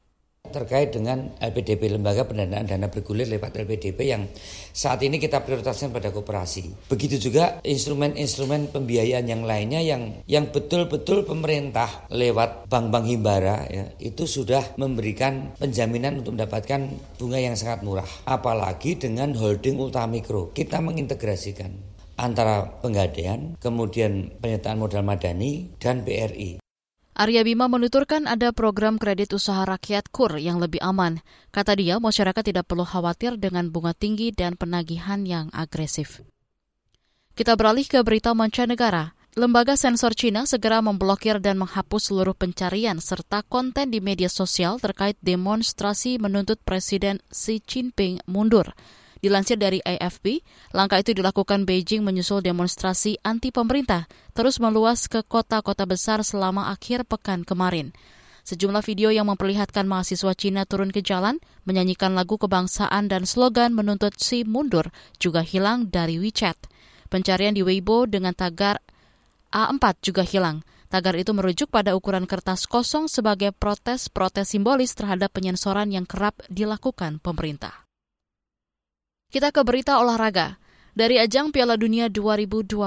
terkait 0.51 0.91
dengan 0.91 1.31
LPDP 1.39 1.95
Lembaga 1.95 2.27
Pendanaan 2.27 2.67
Dana 2.67 2.91
Bergulir 2.91 3.25
lewat 3.31 3.55
LPDP 3.55 3.99
yang 4.11 4.27
saat 4.75 4.99
ini 5.01 5.17
kita 5.17 5.41
prioritaskan 5.41 5.95
pada 5.95 6.11
koperasi. 6.11 6.91
Begitu 6.91 7.31
juga 7.31 7.63
instrumen-instrumen 7.63 8.69
pembiayaan 8.69 9.25
yang 9.25 9.47
lainnya 9.47 9.81
yang 9.81 10.21
yang 10.27 10.51
betul-betul 10.51 11.23
pemerintah 11.25 12.05
lewat 12.11 12.67
bank-bank 12.67 13.05
himbara 13.07 13.57
ya, 13.71 13.85
itu 13.97 14.27
sudah 14.27 14.75
memberikan 14.77 15.55
penjaminan 15.57 16.21
untuk 16.21 16.37
mendapatkan 16.37 16.91
bunga 17.17 17.39
yang 17.39 17.55
sangat 17.55 17.81
murah. 17.81 18.07
Apalagi 18.27 18.99
dengan 18.99 19.33
holding 19.33 19.79
ultramikro. 19.79 20.51
Kita 20.51 20.83
mengintegrasikan 20.83 21.71
antara 22.19 22.69
penggadaian, 22.83 23.57
kemudian 23.57 24.29
penyertaan 24.37 24.77
modal 24.77 25.01
madani, 25.01 25.73
dan 25.81 26.05
BRI. 26.05 26.60
Arya 27.11 27.43
Bima 27.43 27.67
menuturkan 27.67 28.23
ada 28.23 28.55
program 28.55 28.95
kredit 28.95 29.35
usaha 29.35 29.67
rakyat 29.67 30.07
KUR 30.15 30.39
yang 30.39 30.63
lebih 30.63 30.79
aman. 30.79 31.19
Kata 31.51 31.75
dia, 31.75 31.99
masyarakat 31.99 32.39
tidak 32.39 32.71
perlu 32.71 32.87
khawatir 32.87 33.35
dengan 33.35 33.67
bunga 33.67 33.91
tinggi 33.91 34.31
dan 34.31 34.55
penagihan 34.55 35.27
yang 35.27 35.51
agresif. 35.51 36.23
Kita 37.35 37.59
beralih 37.59 37.83
ke 37.83 37.99
berita 38.03 38.31
mancanegara. 38.31 39.11
Lembaga 39.31 39.79
sensor 39.79 40.11
Cina 40.11 40.43
segera 40.43 40.83
memblokir 40.83 41.39
dan 41.39 41.55
menghapus 41.55 42.11
seluruh 42.11 42.35
pencarian 42.35 42.99
serta 42.99 43.47
konten 43.47 43.87
di 43.87 44.03
media 44.03 44.27
sosial 44.27 44.75
terkait 44.75 45.15
demonstrasi 45.23 46.19
menuntut 46.19 46.59
Presiden 46.63 47.23
Xi 47.31 47.63
Jinping 47.63 48.19
mundur. 48.27 48.75
Dilansir 49.21 49.61
dari 49.61 49.77
AFP, 49.85 50.41
langkah 50.73 50.97
itu 50.97 51.13
dilakukan 51.13 51.69
Beijing 51.69 52.01
menyusul 52.01 52.41
demonstrasi 52.41 53.21
anti 53.21 53.53
pemerintah 53.53 54.09
terus 54.33 54.57
meluas 54.57 55.05
ke 55.05 55.21
kota-kota 55.21 55.85
besar 55.85 56.25
selama 56.25 56.73
akhir 56.73 57.05
pekan 57.05 57.45
kemarin. 57.45 57.93
Sejumlah 58.41 58.81
video 58.81 59.13
yang 59.13 59.29
memperlihatkan 59.29 59.85
mahasiswa 59.85 60.33
Cina 60.33 60.65
turun 60.65 60.89
ke 60.89 61.05
jalan, 61.05 61.37
menyanyikan 61.69 62.17
lagu 62.17 62.41
kebangsaan 62.41 63.05
dan 63.05 63.29
slogan 63.29 63.77
menuntut 63.77 64.17
si 64.17 64.41
mundur 64.41 64.89
juga 65.21 65.45
hilang 65.45 65.93
dari 65.93 66.17
WeChat. 66.17 66.57
Pencarian 67.05 67.53
di 67.53 67.61
Weibo 67.61 68.09
dengan 68.09 68.33
tagar 68.33 68.81
A4 69.53 70.01
juga 70.01 70.25
hilang. 70.25 70.65
Tagar 70.89 71.13
itu 71.13 71.31
merujuk 71.31 71.69
pada 71.69 71.93
ukuran 71.93 72.25
kertas 72.25 72.65
kosong 72.65 73.05
sebagai 73.05 73.53
protes-protes 73.53 74.49
simbolis 74.49 74.97
terhadap 74.97 75.31
penyensoran 75.31 75.93
yang 75.93 76.09
kerap 76.09 76.41
dilakukan 76.49 77.21
pemerintah. 77.21 77.90
Kita 79.31 79.47
ke 79.55 79.63
berita 79.63 79.95
olahraga. 80.03 80.59
Dari 80.91 81.15
ajang 81.15 81.55
Piala 81.55 81.79
Dunia 81.79 82.11
2022, 82.11 82.83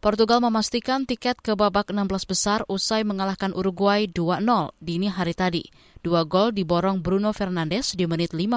Portugal 0.00 0.40
memastikan 0.40 1.04
tiket 1.04 1.36
ke 1.44 1.52
babak 1.52 1.92
16 1.92 2.08
besar 2.24 2.64
usai 2.64 3.04
mengalahkan 3.04 3.52
Uruguay 3.52 4.08
2-0 4.08 4.40
dini 4.80 5.12
hari 5.12 5.36
tadi. 5.36 5.68
Dua 6.00 6.24
gol 6.24 6.56
diborong 6.56 7.04
Bruno 7.04 7.36
Fernandes 7.36 7.92
di 7.92 8.08
menit 8.08 8.32
54 8.32 8.56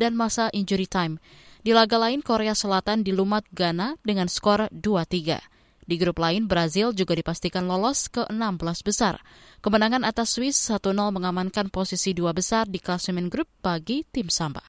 dan 0.00 0.16
masa 0.16 0.48
injury 0.56 0.88
time. 0.88 1.20
Di 1.60 1.76
laga 1.76 2.00
lain, 2.00 2.24
Korea 2.24 2.56
Selatan 2.56 3.04
dilumat 3.04 3.44
Ghana 3.52 4.00
dengan 4.00 4.24
skor 4.32 4.72
2-3. 4.72 5.44
Di 5.84 6.00
grup 6.00 6.24
lain, 6.24 6.48
Brazil 6.48 6.96
juga 6.96 7.12
dipastikan 7.20 7.68
lolos 7.68 8.08
ke 8.08 8.24
16 8.32 8.80
besar. 8.80 9.20
Kemenangan 9.60 10.08
atas 10.08 10.40
Swiss 10.40 10.56
1-0 10.72 10.88
mengamankan 10.88 11.68
posisi 11.68 12.16
dua 12.16 12.32
besar 12.32 12.64
di 12.64 12.80
klasemen 12.80 13.28
grup 13.28 13.52
bagi 13.60 14.08
tim 14.08 14.32
Samba. 14.32 14.64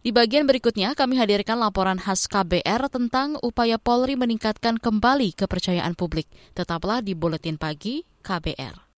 Di 0.00 0.16
bagian 0.16 0.48
berikutnya, 0.48 0.96
kami 0.96 1.20
hadirkan 1.20 1.60
laporan 1.60 2.00
khas 2.00 2.24
KBR 2.24 2.88
tentang 2.88 3.36
upaya 3.44 3.76
Polri 3.76 4.16
meningkatkan 4.16 4.80
kembali 4.80 5.36
kepercayaan 5.36 5.92
publik. 5.92 6.24
Tetaplah 6.56 7.04
di 7.04 7.12
Buletin 7.12 7.60
Pagi 7.60 8.00
KBR. 8.24 8.88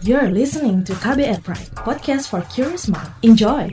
You're 0.00 0.32
listening 0.32 0.88
to 0.88 0.96
KBR 0.96 1.44
Pride, 1.44 1.68
podcast 1.76 2.32
for 2.32 2.40
curious 2.48 2.88
mind. 2.88 3.12
Enjoy! 3.20 3.68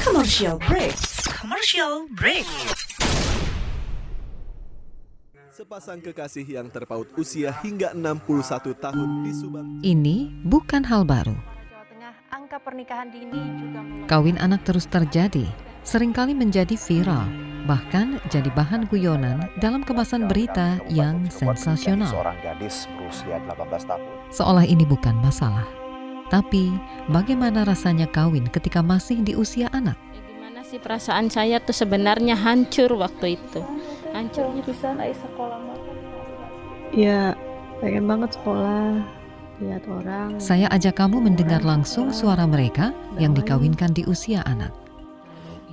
Commercial 0.00 0.56
break. 0.64 0.96
Commercial 1.36 2.08
break. 2.16 2.48
Sepasang 5.58 5.98
kekasih 5.98 6.46
yang 6.46 6.70
terpaut 6.70 7.10
usia 7.18 7.50
hingga 7.66 7.90
61 7.90 8.78
tahun 8.78 9.26
di 9.26 9.32
Subang. 9.34 9.66
Ini 9.82 10.30
bukan 10.46 10.86
hal 10.86 11.02
baru. 11.02 11.34
angka 12.30 12.62
pernikahan 12.62 13.10
dini 13.10 13.34
juga 13.58 13.82
Kawin 14.06 14.38
anak 14.38 14.62
terus 14.62 14.86
terjadi, 14.86 15.50
sering 15.82 16.14
kali 16.14 16.30
menjadi 16.30 16.78
viral, 16.78 17.26
bahkan 17.66 18.22
jadi 18.30 18.46
bahan 18.54 18.86
guyonan 18.86 19.50
dalam 19.58 19.82
kemasan 19.82 20.30
berita 20.30 20.78
yang 20.86 21.26
sensasional. 21.26 22.06
Seorang 22.06 22.38
gadis 22.38 22.86
berusia 22.94 23.42
18 23.50 23.82
tahun. 23.82 24.06
Seolah 24.30 24.62
ini 24.62 24.86
bukan 24.86 25.18
masalah. 25.18 25.66
Tapi, 26.30 26.70
bagaimana 27.10 27.66
rasanya 27.66 28.06
kawin 28.06 28.46
ketika 28.46 28.78
masih 28.78 29.26
di 29.26 29.34
usia 29.34 29.66
anak? 29.74 29.98
Gimana 30.14 30.62
sih 30.62 30.78
perasaan 30.78 31.26
saya 31.26 31.58
tuh 31.58 31.74
sebenarnya 31.74 32.38
hancur 32.38 32.94
waktu 32.94 33.42
itu 33.42 33.66
hancurnya 34.12 34.62
bisa 34.64 34.94
naik 34.96 35.16
sekolah 35.16 35.60
ya 36.92 37.36
pengen 37.80 38.04
banget 38.08 38.34
sekolah. 38.36 39.04
Lihat 39.58 39.90
orang. 39.90 40.38
Saya 40.38 40.70
ajak 40.70 41.02
kamu 41.02 41.18
mendengar 41.18 41.58
langsung 41.66 42.14
suara 42.14 42.46
mereka 42.46 42.94
yang 43.18 43.34
dikawinkan 43.34 43.90
di 43.90 44.06
usia 44.06 44.46
anak. 44.46 44.70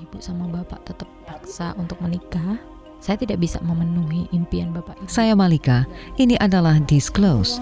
Ibu 0.02 0.18
sama 0.18 0.50
bapak 0.50 0.90
tetap 0.90 1.06
paksa 1.30 1.78
untuk 1.78 2.02
menikah. 2.02 2.58
Saya 2.98 3.22
tidak 3.22 3.38
bisa 3.38 3.62
memenuhi 3.62 4.26
impian 4.34 4.74
Bapak 4.74 4.98
Ibu. 4.98 5.06
Saya 5.06 5.38
Malika, 5.38 5.86
ini 6.18 6.34
adalah 6.42 6.82
Disclose, 6.90 7.62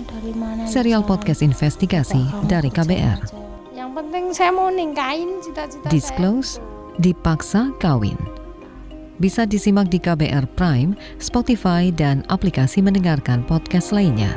serial 0.64 1.04
podcast 1.04 1.44
investigasi 1.44 2.24
dari 2.48 2.72
KBR. 2.72 3.28
Yang 3.76 3.92
penting 3.92 4.26
saya 4.32 4.56
mau 4.56 4.72
ningkain 4.72 5.44
cita-cita 5.44 5.92
Disclose, 5.92 6.64
dipaksa 6.96 7.76
kawin 7.84 8.16
bisa 9.24 9.48
disimak 9.48 9.88
di 9.88 10.04
KBR 10.04 10.52
Prime, 10.60 11.00
Spotify, 11.16 11.88
dan 11.96 12.28
aplikasi 12.28 12.84
mendengarkan 12.84 13.48
podcast 13.48 13.96
lainnya. 13.96 14.36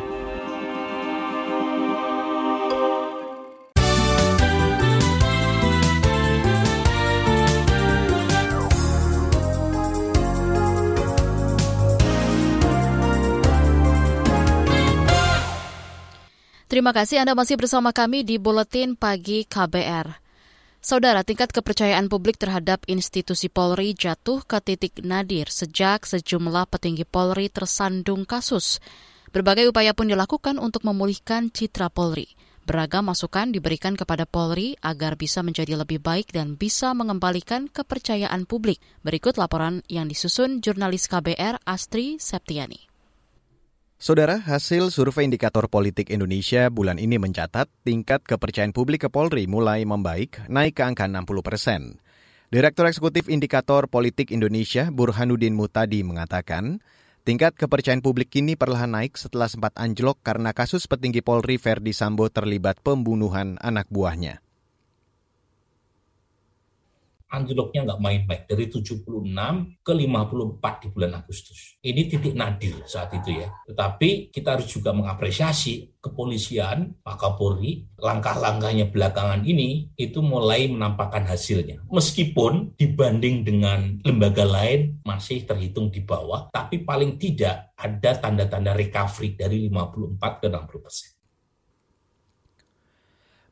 Terima 16.70 16.92
kasih 16.92 17.24
Anda 17.24 17.34
masih 17.34 17.58
bersama 17.58 17.90
kami 17.90 18.22
di 18.22 18.38
Buletin 18.38 18.94
Pagi 18.94 19.48
KBR. 19.48 20.25
Saudara, 20.86 21.26
tingkat 21.26 21.50
kepercayaan 21.50 22.06
publik 22.06 22.38
terhadap 22.38 22.86
institusi 22.86 23.50
Polri 23.50 23.90
jatuh 23.90 24.46
ke 24.46 24.62
titik 24.62 25.02
nadir 25.02 25.50
sejak 25.50 26.06
sejumlah 26.06 26.70
petinggi 26.70 27.02
Polri 27.02 27.50
tersandung 27.50 28.22
kasus. 28.22 28.78
Berbagai 29.34 29.66
upaya 29.66 29.98
pun 29.98 30.06
dilakukan 30.06 30.62
untuk 30.62 30.86
memulihkan 30.86 31.50
citra 31.50 31.90
Polri. 31.90 32.30
Beragam 32.62 33.10
masukan 33.10 33.50
diberikan 33.50 33.98
kepada 33.98 34.30
Polri 34.30 34.78
agar 34.78 35.18
bisa 35.18 35.42
menjadi 35.42 35.74
lebih 35.74 35.98
baik 35.98 36.30
dan 36.30 36.54
bisa 36.54 36.94
mengembalikan 36.94 37.66
kepercayaan 37.66 38.46
publik. 38.46 38.78
Berikut 39.02 39.42
laporan 39.42 39.82
yang 39.90 40.06
disusun 40.06 40.62
jurnalis 40.62 41.10
KBR 41.10 41.66
Astri 41.66 42.22
Septiani. 42.22 42.85
Saudara, 43.96 44.44
hasil 44.44 44.92
survei 44.92 45.24
indikator 45.24 45.72
politik 45.72 46.12
Indonesia 46.12 46.68
bulan 46.68 47.00
ini 47.00 47.16
mencatat 47.16 47.64
tingkat 47.80 48.28
kepercayaan 48.28 48.76
publik 48.76 49.04
ke 49.04 49.08
Polri 49.08 49.48
mulai 49.48 49.88
membaik, 49.88 50.44
naik 50.52 50.76
ke 50.76 50.84
angka 50.84 51.08
60 51.08 51.40
persen. 51.40 51.96
Direktur 52.52 52.92
Eksekutif 52.92 53.32
Indikator 53.32 53.88
Politik 53.88 54.36
Indonesia 54.36 54.92
Burhanuddin 54.92 55.56
Mutadi 55.56 56.04
mengatakan, 56.04 56.84
tingkat 57.24 57.56
kepercayaan 57.56 58.04
publik 58.04 58.36
kini 58.36 58.52
perlahan 58.52 58.92
naik 58.92 59.16
setelah 59.16 59.48
sempat 59.48 59.72
anjlok 59.80 60.20
karena 60.20 60.52
kasus 60.52 60.84
petinggi 60.84 61.24
Polri 61.24 61.56
Verdi 61.56 61.96
Sambo 61.96 62.28
terlibat 62.28 62.84
pembunuhan 62.84 63.56
anak 63.64 63.88
buahnya 63.88 64.45
anjloknya 67.30 67.86
nggak 67.86 68.00
main-main 68.02 68.42
dari 68.46 68.70
76 68.70 69.02
ke 69.82 69.92
54 69.92 70.82
di 70.82 70.88
bulan 70.94 71.12
Agustus. 71.18 71.78
Ini 71.82 72.06
titik 72.06 72.34
nadir 72.38 72.82
saat 72.86 73.10
itu 73.14 73.42
ya. 73.42 73.48
Tetapi 73.66 74.30
kita 74.30 74.58
harus 74.58 74.70
juga 74.70 74.94
mengapresiasi 74.94 75.96
kepolisian, 75.98 76.94
Pak 77.02 77.18
Kapolri, 77.18 77.90
langkah-langkahnya 77.98 78.94
belakangan 78.94 79.42
ini 79.42 79.90
itu 79.98 80.22
mulai 80.22 80.70
menampakkan 80.70 81.26
hasilnya. 81.26 81.82
Meskipun 81.90 82.78
dibanding 82.78 83.42
dengan 83.42 83.98
lembaga 84.06 84.46
lain 84.46 85.02
masih 85.02 85.42
terhitung 85.42 85.90
di 85.90 86.06
bawah, 86.06 86.46
tapi 86.54 86.86
paling 86.86 87.18
tidak 87.18 87.74
ada 87.74 88.22
tanda-tanda 88.22 88.72
recovery 88.72 89.34
dari 89.34 89.66
54 89.66 90.42
ke 90.42 90.46
60 90.46 90.84
persen. 90.84 91.15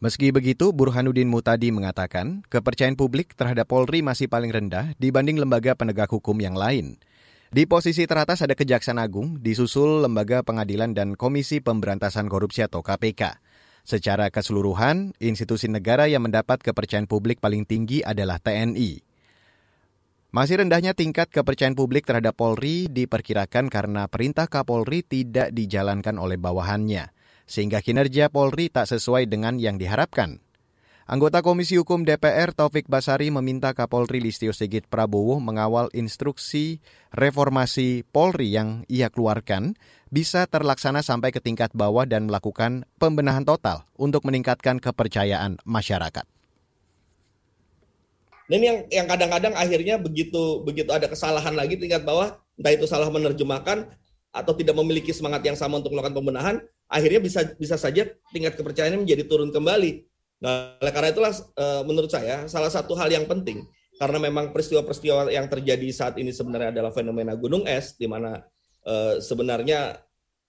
Meski 0.05 0.37
begitu, 0.37 0.69
Burhanuddin 0.77 1.33
Mutadi 1.33 1.73
mengatakan 1.73 2.45
kepercayaan 2.53 2.93
publik 2.93 3.33
terhadap 3.33 3.73
Polri 3.73 4.05
masih 4.05 4.29
paling 4.29 4.53
rendah 4.53 4.93
dibanding 5.01 5.41
lembaga 5.41 5.73
penegak 5.73 6.13
hukum 6.13 6.37
yang 6.45 6.53
lain. 6.53 7.01
Di 7.49 7.65
posisi 7.65 8.05
teratas 8.05 8.45
ada 8.45 8.53
Kejaksaan 8.53 9.01
Agung, 9.01 9.41
disusul 9.41 10.05
Lembaga 10.05 10.45
Pengadilan 10.45 10.93
dan 10.93 11.17
Komisi 11.17 11.65
Pemberantasan 11.65 12.29
Korupsi 12.29 12.61
atau 12.61 12.85
KPK. 12.85 13.41
Secara 13.81 14.29
keseluruhan, 14.29 15.17
institusi 15.25 15.73
negara 15.73 16.05
yang 16.05 16.29
mendapat 16.29 16.61
kepercayaan 16.61 17.09
publik 17.09 17.41
paling 17.41 17.65
tinggi 17.65 18.05
adalah 18.05 18.37
TNI. 18.45 19.01
Masih 20.37 20.61
rendahnya 20.61 20.93
tingkat 20.93 21.33
kepercayaan 21.33 21.81
publik 21.81 22.05
terhadap 22.05 22.37
Polri 22.37 22.93
diperkirakan 22.93 23.73
karena 23.73 24.05
perintah 24.13 24.53
Kapolri 24.53 25.01
tidak 25.01 25.49
dijalankan 25.57 26.21
oleh 26.21 26.37
bawahannya 26.37 27.14
sehingga 27.45 27.81
kinerja 27.85 28.33
Polri 28.33 28.69
tak 28.73 28.89
sesuai 28.89 29.29
dengan 29.29 29.57
yang 29.61 29.77
diharapkan. 29.81 30.45
Anggota 31.05 31.45
Komisi 31.45 31.77
Hukum 31.77 32.09
DPR 32.09 32.57
Taufik 32.57 32.89
Basari 32.89 33.29
meminta 33.29 33.77
Kapolri 33.77 34.25
Listio 34.25 34.57
Sigit 34.57 34.89
Prabowo 34.89 35.37
mengawal 35.37 35.93
instruksi 35.93 36.81
reformasi 37.13 38.09
Polri 38.09 38.57
yang 38.57 38.89
ia 38.89 39.13
keluarkan 39.13 39.77
bisa 40.09 40.49
terlaksana 40.49 41.05
sampai 41.05 41.29
ke 41.29 41.45
tingkat 41.45 41.77
bawah 41.77 42.09
dan 42.09 42.33
melakukan 42.33 42.89
pembenahan 42.97 43.45
total 43.45 43.85
untuk 44.01 44.25
meningkatkan 44.25 44.81
kepercayaan 44.81 45.61
masyarakat. 45.69 46.25
Ini 48.49 48.65
yang 48.65 48.79
yang 48.89 49.07
kadang-kadang 49.09 49.53
akhirnya 49.57 50.01
begitu 50.01 50.65
begitu 50.65 50.89
ada 50.89 51.05
kesalahan 51.05 51.53
lagi 51.53 51.77
tingkat 51.77 52.01
bawah, 52.01 52.41
entah 52.57 52.73
itu 52.73 52.89
salah 52.89 53.13
menerjemahkan 53.13 53.93
atau 54.33 54.53
tidak 54.57 54.73
memiliki 54.77 55.13
semangat 55.13 55.45
yang 55.45 55.57
sama 55.57 55.85
untuk 55.85 55.93
melakukan 55.93 56.17
pembenahan, 56.17 56.57
akhirnya 56.89 57.21
bisa 57.21 57.41
bisa 57.57 57.77
saja 57.81 58.07
tingkat 58.31 58.55
kepercayaannya 58.59 59.03
menjadi 59.05 59.25
turun 59.27 59.51
kembali. 59.51 60.05
Nah, 60.45 60.77
oleh 60.77 60.93
karena 60.93 61.09
itulah 61.15 61.33
uh, 61.33 61.83
menurut 61.89 62.11
saya 62.13 62.45
salah 62.51 62.69
satu 62.69 62.93
hal 62.99 63.09
yang 63.09 63.25
penting 63.25 63.65
karena 63.97 64.19
memang 64.19 64.51
peristiwa-peristiwa 64.51 65.31
yang 65.31 65.47
terjadi 65.47 65.87
saat 65.95 66.19
ini 66.19 66.35
sebenarnya 66.35 66.75
adalah 66.75 66.91
fenomena 66.91 67.39
gunung 67.39 67.65
es 67.65 67.95
di 67.95 68.11
mana 68.11 68.43
uh, 68.85 69.23
sebenarnya 69.23 70.03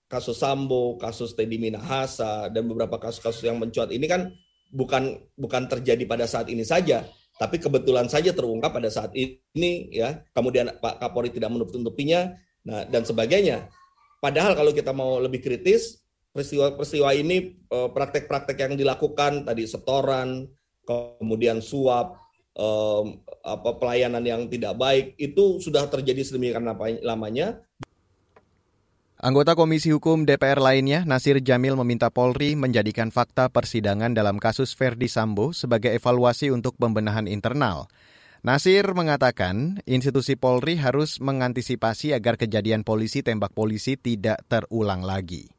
kasus 0.06 0.38
Sambo, 0.38 0.98
kasus 1.02 1.34
Teddy 1.34 1.58
Minahasa 1.58 2.50
dan 2.50 2.70
beberapa 2.70 2.98
kasus-kasus 3.02 3.46
yang 3.46 3.58
mencuat 3.58 3.90
ini 3.94 4.06
kan 4.06 4.30
bukan 4.70 5.18
bukan 5.38 5.66
terjadi 5.70 6.04
pada 6.06 6.26
saat 6.30 6.50
ini 6.50 6.62
saja, 6.66 7.06
tapi 7.42 7.58
kebetulan 7.58 8.06
saja 8.08 8.32
terungkap 8.32 8.74
pada 8.74 8.90
saat 8.90 9.12
ini 9.14 9.90
ya. 9.94 10.22
Kemudian 10.34 10.78
Pak 10.78 11.02
Kapolri 11.02 11.34
tidak 11.34 11.54
menutup-nutupinya, 11.54 12.34
nah 12.66 12.86
dan 12.86 13.04
sebagainya. 13.04 13.70
Padahal 14.22 14.58
kalau 14.58 14.72
kita 14.74 14.90
mau 14.94 15.22
lebih 15.22 15.42
kritis, 15.42 16.05
peristiwa-peristiwa 16.36 17.16
ini 17.16 17.56
eh, 17.72 17.90
praktek-praktek 17.96 18.60
yang 18.60 18.74
dilakukan 18.76 19.48
tadi 19.48 19.64
setoran, 19.64 20.52
kemudian 20.84 21.64
suap, 21.64 22.26
apa 23.44 23.70
pelayanan 23.76 24.24
yang 24.24 24.48
tidak 24.48 24.80
baik 24.80 25.20
itu 25.20 25.60
sudah 25.60 25.92
terjadi 25.92 26.24
sedemikian 26.24 26.64
lamanya. 27.04 27.60
Anggota 29.20 29.56
Komisi 29.60 29.92
Hukum 29.92 30.24
DPR 30.28 30.60
lainnya, 30.60 31.04
Nasir 31.08 31.40
Jamil 31.44 31.76
meminta 31.80 32.12
Polri 32.12 32.54
menjadikan 32.54 33.10
fakta 33.12 33.48
persidangan 33.52 34.12
dalam 34.14 34.40
kasus 34.40 34.76
Verdi 34.76 35.08
Sambo 35.08 35.56
sebagai 35.56 35.92
evaluasi 35.96 36.52
untuk 36.52 36.76
pembenahan 36.80 37.26
internal. 37.26 37.88
Nasir 38.46 38.86
mengatakan 38.94 39.82
institusi 39.90 40.38
Polri 40.38 40.78
harus 40.78 41.18
mengantisipasi 41.18 42.14
agar 42.14 42.38
kejadian 42.38 42.86
polisi 42.86 43.26
tembak 43.26 43.58
polisi 43.58 43.98
tidak 43.98 44.46
terulang 44.46 45.02
lagi 45.02 45.55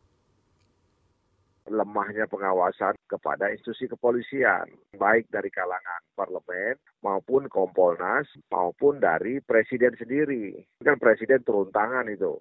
lemahnya 1.67 2.31
pengawasan 2.31 2.95
kepada 3.07 3.51
institusi 3.51 3.91
kepolisian, 3.91 4.67
baik 4.95 5.27
dari 5.31 5.51
kalangan 5.51 6.03
parlemen 6.15 6.79
maupun 7.03 7.51
Kompolnas 7.51 8.27
maupun 8.51 9.03
dari 9.03 9.43
presiden 9.43 9.95
sendiri. 9.99 10.59
Kan 10.83 10.99
presiden 10.99 11.43
turun 11.43 11.71
tangan 11.75 12.07
itu, 12.11 12.39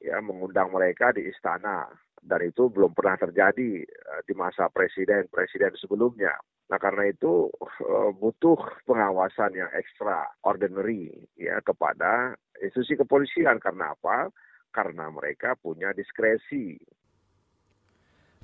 ya 0.00 0.20
mengundang 0.20 0.72
mereka 0.72 1.12
di 1.12 1.28
istana 1.28 1.88
dan 2.24 2.40
itu 2.40 2.72
belum 2.72 2.96
pernah 2.96 3.20
terjadi 3.20 3.84
eh, 3.84 4.20
di 4.24 4.32
masa 4.32 4.72
presiden 4.72 5.28
presiden 5.28 5.76
sebelumnya. 5.76 6.32
Nah 6.72 6.80
karena 6.80 7.12
itu 7.12 7.52
eh, 7.84 8.10
butuh 8.16 8.56
pengawasan 8.88 9.52
yang 9.52 9.68
ekstra 9.76 10.24
ordinary 10.48 11.12
ya 11.36 11.60
kepada 11.60 12.32
institusi 12.64 12.96
kepolisian 12.96 13.60
karena 13.60 13.92
apa? 13.92 14.32
Karena 14.72 15.12
mereka 15.12 15.54
punya 15.60 15.92
diskresi 15.94 16.80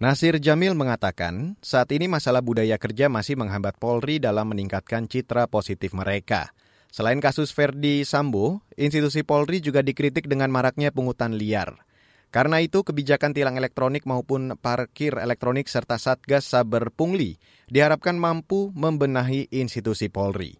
Nasir 0.01 0.41
Jamil 0.41 0.73
mengatakan, 0.73 1.61
saat 1.61 1.93
ini 1.93 2.09
masalah 2.09 2.41
budaya 2.41 2.81
kerja 2.81 3.13
masih 3.13 3.37
menghambat 3.37 3.77
Polri 3.77 4.17
dalam 4.17 4.49
meningkatkan 4.49 5.05
citra 5.05 5.45
positif 5.45 5.93
mereka. 5.93 6.57
Selain 6.89 7.21
kasus 7.21 7.53
Verdi 7.53 8.09
Sambo, 8.09 8.65
institusi 8.81 9.21
Polri 9.29 9.61
juga 9.61 9.85
dikritik 9.85 10.25
dengan 10.25 10.49
maraknya 10.49 10.89
pungutan 10.89 11.37
liar. 11.37 11.85
Karena 12.33 12.65
itu, 12.65 12.81
kebijakan 12.81 13.37
tilang 13.37 13.61
elektronik 13.61 14.09
maupun 14.09 14.57
parkir 14.57 15.21
elektronik 15.21 15.69
serta 15.69 16.01
Satgas 16.01 16.49
Saber 16.49 16.89
Pungli 16.89 17.37
diharapkan 17.69 18.17
mampu 18.17 18.73
membenahi 18.73 19.53
institusi 19.53 20.09
Polri. 20.09 20.57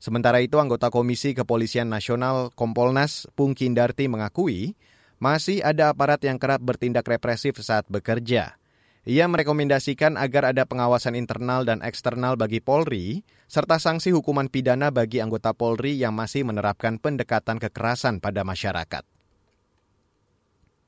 Sementara 0.00 0.40
itu, 0.40 0.56
anggota 0.56 0.88
Komisi 0.88 1.36
Kepolisian 1.36 1.92
Nasional 1.92 2.48
Kompolnas 2.56 3.28
Pungkindarti 3.36 4.08
mengakui 4.08 4.72
masih 5.16 5.64
ada 5.64 5.90
aparat 5.90 6.20
yang 6.22 6.36
kerap 6.36 6.60
bertindak 6.60 7.08
represif 7.08 7.56
saat 7.64 7.88
bekerja. 7.88 8.60
Ia 9.06 9.24
merekomendasikan 9.30 10.18
agar 10.18 10.50
ada 10.50 10.66
pengawasan 10.66 11.14
internal 11.14 11.62
dan 11.62 11.78
eksternal 11.80 12.34
bagi 12.34 12.58
Polri, 12.58 13.22
serta 13.46 13.78
sanksi 13.78 14.10
hukuman 14.10 14.50
pidana 14.50 14.90
bagi 14.90 15.22
anggota 15.22 15.54
Polri 15.54 15.94
yang 15.94 16.12
masih 16.12 16.42
menerapkan 16.42 16.98
pendekatan 16.98 17.62
kekerasan 17.62 18.18
pada 18.18 18.42
masyarakat 18.42 19.15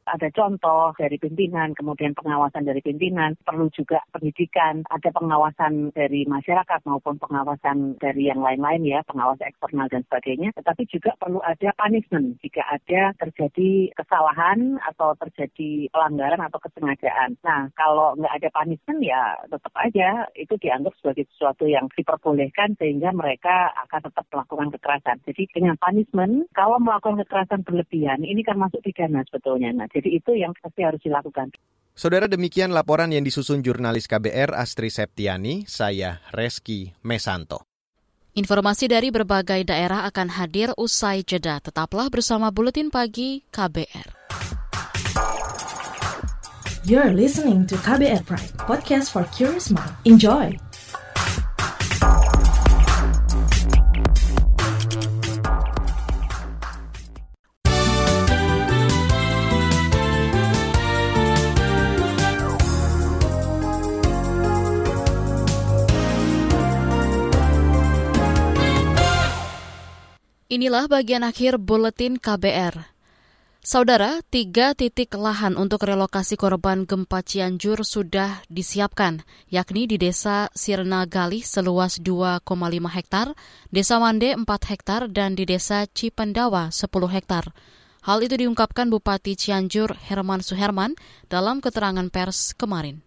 ada 0.08 0.28
contoh 0.32 0.96
dari 0.96 1.20
pimpinan, 1.20 1.76
kemudian 1.76 2.16
pengawasan 2.16 2.64
dari 2.64 2.80
pimpinan, 2.80 3.36
perlu 3.44 3.68
juga 3.72 4.00
pendidikan, 4.10 4.82
ada 4.88 5.12
pengawasan 5.12 5.92
dari 5.92 6.24
masyarakat 6.24 6.80
maupun 6.88 7.20
pengawasan 7.20 8.00
dari 8.00 8.32
yang 8.32 8.40
lain-lain 8.40 8.84
ya, 8.84 9.00
pengawasan 9.06 9.52
eksternal 9.52 9.86
dan 9.92 10.02
sebagainya. 10.08 10.50
Tetapi 10.56 10.82
juga 10.88 11.14
perlu 11.20 11.40
ada 11.44 11.70
punishment 11.76 12.40
jika 12.40 12.64
ada 12.68 13.12
terjadi 13.20 13.92
kesalahan 13.94 14.80
atau 14.88 15.14
terjadi 15.20 15.88
pelanggaran 15.92 16.40
atau 16.42 16.58
kesengajaan. 16.62 17.36
Nah, 17.44 17.68
kalau 17.76 18.16
nggak 18.16 18.34
ada 18.40 18.48
punishment 18.52 19.00
ya 19.04 19.36
tetap 19.46 19.72
aja 19.78 20.26
itu 20.34 20.54
dianggap 20.60 20.94
sebagai 21.00 21.28
sesuatu 21.34 21.68
yang 21.68 21.86
diperbolehkan 21.92 22.74
sehingga 22.80 23.12
mereka 23.12 23.72
akan 23.86 24.00
tetap 24.10 24.24
melakukan 24.32 24.68
kekerasan. 24.78 25.16
Jadi 25.26 25.42
dengan 25.52 25.76
punishment, 25.80 26.48
kalau 26.54 26.78
melakukan 26.80 27.20
kekerasan 27.26 27.62
berlebihan, 27.66 28.22
ini 28.22 28.40
kan 28.46 28.56
masuk 28.56 28.80
pidana 28.80 29.24
sebetulnya. 29.26 29.70
Nah, 29.74 29.86
jadi 29.98 30.08
itu 30.14 30.30
yang 30.38 30.54
pasti 30.62 30.86
harus 30.86 31.02
dilakukan. 31.02 31.50
Saudara 31.98 32.30
demikian 32.30 32.70
laporan 32.70 33.10
yang 33.10 33.26
disusun 33.26 33.58
jurnalis 33.58 34.06
KBR 34.06 34.54
Astri 34.54 34.86
Septiani, 34.86 35.66
saya 35.66 36.22
Reski 36.30 36.94
Mesanto. 37.02 37.66
Informasi 38.38 38.86
dari 38.86 39.10
berbagai 39.10 39.66
daerah 39.66 40.06
akan 40.06 40.30
hadir 40.30 40.70
usai 40.78 41.26
jeda. 41.26 41.58
Tetaplah 41.58 42.06
bersama 42.06 42.54
Buletin 42.54 42.86
Pagi 42.86 43.42
KBR. 43.50 44.14
You're 46.86 47.10
listening 47.10 47.66
to 47.66 47.74
KBR 47.82 48.22
Pride, 48.22 48.54
podcast 48.62 49.10
for 49.10 49.26
curious 49.34 49.74
mind. 49.74 49.90
Enjoy! 50.06 50.67
Inilah 70.48 70.88
bagian 70.88 71.28
akhir 71.28 71.60
buletin 71.60 72.16
KBR. 72.16 72.96
Saudara, 73.60 74.24
tiga 74.32 74.72
titik 74.72 75.12
lahan 75.12 75.60
untuk 75.60 75.84
relokasi 75.84 76.40
korban 76.40 76.88
gempa 76.88 77.20
Cianjur 77.20 77.84
sudah 77.84 78.40
disiapkan, 78.48 79.28
yakni 79.52 79.84
di 79.84 80.00
Desa 80.00 80.48
Sirna 80.56 81.04
Galih 81.04 81.44
seluas 81.44 82.00
2,5 82.00 82.48
hektar, 82.88 83.36
Desa 83.68 84.00
Mande 84.00 84.32
4 84.32 84.48
hektar, 84.72 85.12
dan 85.12 85.36
di 85.36 85.44
Desa 85.44 85.84
Cipendawa 85.84 86.72
10 86.72 86.88
hektar. 87.12 87.52
Hal 88.08 88.24
itu 88.24 88.40
diungkapkan 88.40 88.88
Bupati 88.88 89.36
Cianjur 89.36 90.00
Herman 90.00 90.40
Suherman 90.40 90.96
dalam 91.28 91.60
keterangan 91.60 92.08
pers 92.08 92.56
kemarin. 92.56 93.04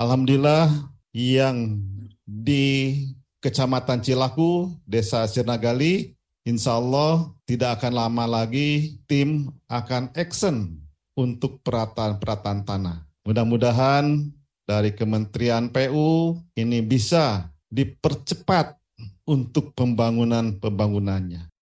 Alhamdulillah 0.00 0.88
yang 1.12 1.84
di 2.24 2.96
Kecamatan 3.44 4.00
Cilaku, 4.00 4.72
Desa 4.88 5.28
Sirna 5.28 5.60
Galih, 5.60 6.16
Insya 6.48 6.80
Allah 6.80 7.28
tidak 7.44 7.76
akan 7.76 7.92
lama 7.92 8.24
lagi 8.24 8.96
tim 9.04 9.52
akan 9.68 10.16
action 10.16 10.80
untuk 11.12 11.60
perataan-perataan 11.60 12.64
tanah. 12.64 13.04
Mudah-mudahan 13.28 14.32
dari 14.64 14.96
Kementerian 14.96 15.68
PU 15.68 16.40
ini 16.56 16.80
bisa 16.80 17.52
dipercepat 17.68 18.80
untuk 19.28 19.76
pembangunan-pembangunannya. 19.76 21.52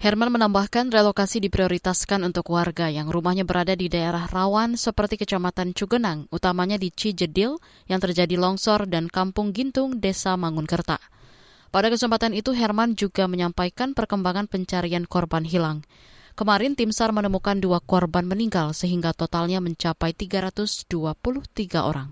Herman 0.00 0.32
menambahkan 0.32 0.88
relokasi 0.88 1.44
diprioritaskan 1.44 2.24
untuk 2.24 2.56
warga 2.56 2.88
yang 2.88 3.12
rumahnya 3.12 3.44
berada 3.44 3.76
di 3.76 3.92
daerah 3.92 4.24
rawan 4.32 4.80
seperti 4.80 5.20
Kecamatan 5.20 5.76
Cugenang, 5.76 6.24
utamanya 6.32 6.80
di 6.80 6.88
Cijedil 6.88 7.60
yang 7.84 8.00
terjadi 8.00 8.40
longsor 8.40 8.88
dan 8.88 9.12
Kampung 9.12 9.52
Gintung, 9.52 10.00
Desa 10.00 10.40
Mangunkerta. 10.40 10.96
Pada 11.70 11.86
kesempatan 11.86 12.34
itu 12.34 12.50
Herman 12.50 12.98
juga 12.98 13.30
menyampaikan 13.30 13.94
perkembangan 13.94 14.50
pencarian 14.50 15.06
korban 15.06 15.46
hilang. 15.46 15.86
Kemarin 16.34 16.74
tim 16.74 16.90
SAR 16.90 17.14
menemukan 17.14 17.62
dua 17.62 17.78
korban 17.78 18.26
meninggal 18.26 18.74
sehingga 18.74 19.14
totalnya 19.14 19.62
mencapai 19.62 20.10
323 20.10 20.90
orang. 21.78 22.10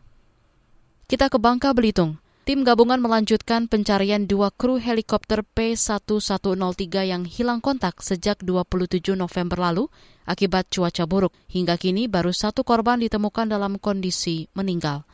Kita 1.10 1.26
ke 1.26 1.42
Bangka 1.42 1.74
Belitung. 1.74 2.22
Tim 2.46 2.64
gabungan 2.64 3.02
melanjutkan 3.02 3.68
pencarian 3.68 4.24
dua 4.24 4.48
kru 4.48 4.80
helikopter 4.80 5.44
P1103 5.44 6.86
yang 7.04 7.28
hilang 7.28 7.60
kontak 7.60 8.00
sejak 8.00 8.40
27 8.40 9.18
November 9.18 9.58
lalu 9.60 9.84
akibat 10.24 10.70
cuaca 10.72 11.04
buruk. 11.04 11.34
Hingga 11.50 11.76
kini 11.76 12.06
baru 12.06 12.32
satu 12.32 12.62
korban 12.62 13.02
ditemukan 13.04 13.52
dalam 13.52 13.76
kondisi 13.76 14.48
meninggal. 14.56 15.04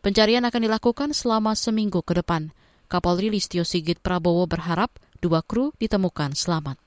Pencarian 0.00 0.46
akan 0.46 0.60
dilakukan 0.64 1.10
selama 1.12 1.52
seminggu 1.58 2.00
ke 2.00 2.16
depan. 2.16 2.54
Kapolri 2.88 3.28
Listio 3.28 3.68
Sigit 3.68 4.00
Prabowo 4.00 4.48
berharap 4.48 4.88
dua 5.20 5.44
kru 5.44 5.76
ditemukan 5.76 6.32
selamat. 6.32 6.80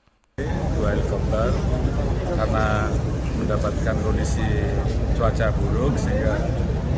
Dua 0.74 0.98
helikopter 0.98 1.54
karena 2.34 2.90
mendapatkan 3.38 3.94
kondisi 4.02 4.42
cuaca 5.14 5.54
buruk 5.54 5.94
sehingga 5.94 6.42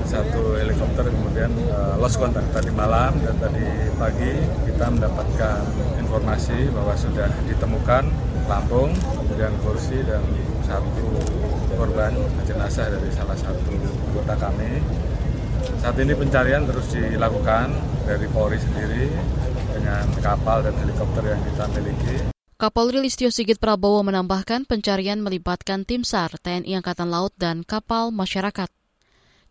satu 0.08 0.56
helikopter 0.56 1.04
kemudian 1.12 1.52
uh, 1.68 2.00
lost 2.00 2.16
contact 2.16 2.48
tadi 2.56 2.72
malam 2.72 3.12
dan 3.20 3.36
tadi 3.36 3.92
pagi 4.00 4.40
kita 4.72 4.88
mendapatkan 4.88 5.60
informasi 6.00 6.72
bahwa 6.72 6.96
sudah 6.96 7.28
ditemukan 7.44 8.08
Lampung, 8.44 8.92
kemudian 8.92 9.52
kursi 9.64 10.00
dan 10.04 10.20
satu 10.64 11.12
korban 11.76 12.12
jenazah 12.48 12.88
dari 12.88 13.08
salah 13.12 13.36
satu 13.36 13.72
anggota 14.12 14.36
kami 14.36 14.84
saat 15.80 15.96
ini 15.96 16.12
pencarian 16.12 16.68
terus 16.68 16.92
dilakukan 16.92 17.72
dari 18.04 18.28
Polri 18.28 18.60
sendiri 18.60 19.08
dengan 19.72 20.04
kapal 20.20 20.60
dan 20.60 20.76
helikopter 20.76 21.24
yang 21.24 21.40
kita 21.40 21.64
miliki. 21.72 22.16
Kapolri 22.54 23.02
Listio 23.02 23.34
Sigit 23.34 23.58
Prabowo 23.58 24.06
menambahkan 24.06 24.68
pencarian 24.68 25.18
melibatkan 25.18 25.82
tim 25.82 26.06
SAR, 26.06 26.38
TNI 26.38 26.78
Angkatan 26.78 27.10
Laut, 27.10 27.34
dan 27.34 27.66
kapal 27.66 28.14
masyarakat. 28.14 28.70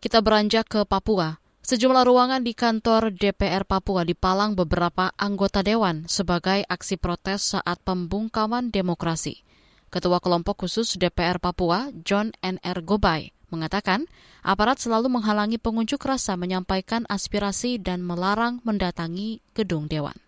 Kita 0.00 0.24
beranjak 0.24 0.66
ke 0.70 0.80
Papua. 0.88 1.36
Sejumlah 1.64 2.04
ruangan 2.04 2.44
di 2.44 2.52
kantor 2.52 3.12
DPR 3.12 3.64
Papua 3.64 4.04
dipalang 4.04 4.52
beberapa 4.52 5.12
anggota 5.16 5.64
dewan 5.64 6.04
sebagai 6.08 6.64
aksi 6.64 6.96
protes 7.00 7.56
saat 7.56 7.80
pembungkaman 7.84 8.68
demokrasi. 8.68 9.44
Ketua 9.88 10.20
kelompok 10.20 10.66
khusus 10.66 10.96
DPR 11.00 11.40
Papua, 11.40 11.88
John 12.04 12.36
N.R. 12.44 12.78
Gobay, 12.84 13.32
mengatakan 13.54 14.10
aparat 14.42 14.82
selalu 14.82 15.06
menghalangi 15.06 15.62
pengunjuk 15.62 16.02
rasa 16.02 16.34
menyampaikan 16.34 17.06
aspirasi 17.06 17.78
dan 17.78 18.02
melarang 18.02 18.58
mendatangi 18.66 19.38
gedung 19.54 19.86
dewan. 19.86 20.18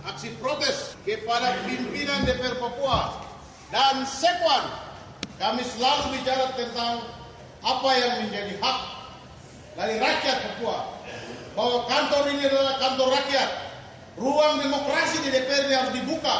Aksi 0.00 0.32
protes 0.38 0.96
kepada 1.04 1.60
pimpinan 1.68 2.24
DPR 2.24 2.56
Papua 2.56 3.20
dan 3.68 4.06
Sekwan, 4.08 4.64
kami 5.36 5.60
selalu 5.66 6.16
bicara 6.16 6.56
tentang 6.56 7.04
apa 7.60 7.90
yang 7.98 8.12
menjadi 8.24 8.54
hak 8.62 8.78
dari 9.76 9.94
rakyat 10.00 10.36
Papua. 10.40 10.78
Bahwa 11.52 11.84
kantor 11.84 12.22
ini 12.32 12.46
adalah 12.48 12.78
kantor 12.78 13.08
rakyat. 13.20 13.50
Ruang 14.16 14.62
demokrasi 14.62 15.20
di 15.20 15.28
DPR 15.34 15.68
ini 15.68 15.74
harus 15.76 15.92
dibuka. 15.98 16.36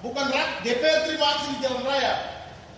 Bukan 0.00 0.24
DPR 0.64 1.08
terima 1.08 1.26
aksi 1.36 1.46
di 1.56 1.58
jalan 1.60 1.82
raya. 1.84 2.14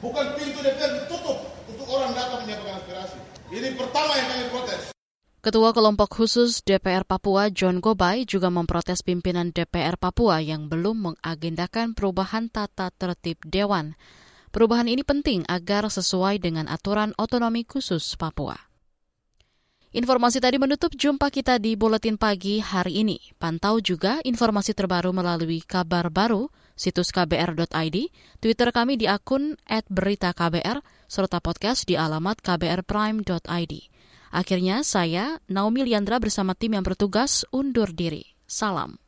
Bukan 0.02 0.35
pintu 0.38 0.59
DPR 0.62 1.06
ditutup 1.06 1.55
orang 1.90 2.12
datang 2.14 2.42
menyampaikan 2.44 2.79
aspirasi. 2.83 3.18
Ini 3.51 3.68
pertama 3.79 4.12
yang 4.18 4.29
kami 4.31 4.44
protes. 4.51 4.81
Ketua 5.46 5.70
kelompok 5.70 6.11
khusus 6.11 6.59
DPR 6.66 7.07
Papua 7.07 7.46
John 7.55 7.79
Gobay 7.79 8.27
juga 8.27 8.51
memprotes 8.51 9.07
pimpinan 9.07 9.55
DPR 9.55 9.94
Papua 9.94 10.42
yang 10.42 10.66
belum 10.66 11.14
mengagendakan 11.14 11.94
perubahan 11.94 12.51
tata 12.51 12.90
tertib 12.90 13.38
dewan. 13.46 13.94
Perubahan 14.51 14.90
ini 14.90 15.07
penting 15.07 15.46
agar 15.46 15.87
sesuai 15.87 16.42
dengan 16.42 16.66
aturan 16.66 17.14
otonomi 17.14 17.62
khusus 17.62 18.18
Papua. 18.18 18.59
Informasi 19.94 20.42
tadi 20.42 20.59
menutup 20.59 20.92
jumpa 20.92 21.31
kita 21.31 21.62
di 21.62 21.79
Buletin 21.79 22.18
Pagi 22.18 22.59
hari 22.59 23.07
ini. 23.07 23.16
Pantau 23.38 23.79
juga 23.79 24.18
informasi 24.27 24.75
terbaru 24.75 25.14
melalui 25.14 25.62
kabar 25.62 26.11
baru, 26.11 26.51
situs 26.75 27.14
kbr.id, 27.14 27.96
Twitter 28.42 28.68
kami 28.75 28.99
di 28.99 29.07
akun 29.07 29.55
@beritaKBR, 29.64 30.83
serta 31.10 31.42
podcast 31.42 31.86
di 31.88 31.98
alamat 31.98 32.38
kbrprime.id. 32.38 33.74
Akhirnya 34.30 34.86
saya, 34.86 35.42
Naomi 35.50 35.86
Liandra 35.86 36.20
bersama 36.22 36.52
tim 36.52 36.76
yang 36.76 36.84
bertugas 36.84 37.42
undur 37.50 37.90
diri. 37.90 38.36
Salam. 38.46 39.00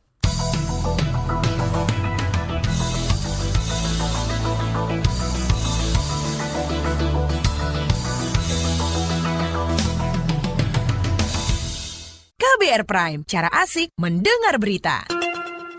KBR 12.59 12.83
Prime, 12.83 13.21
cara 13.23 13.47
asik 13.63 13.95
mendengar 13.95 14.59
berita. 14.59 15.07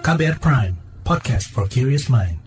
KBR 0.01 0.41
Prime, 0.41 0.75
podcast 1.05 1.53
for 1.53 1.69
curious 1.69 2.09
mind. 2.09 2.40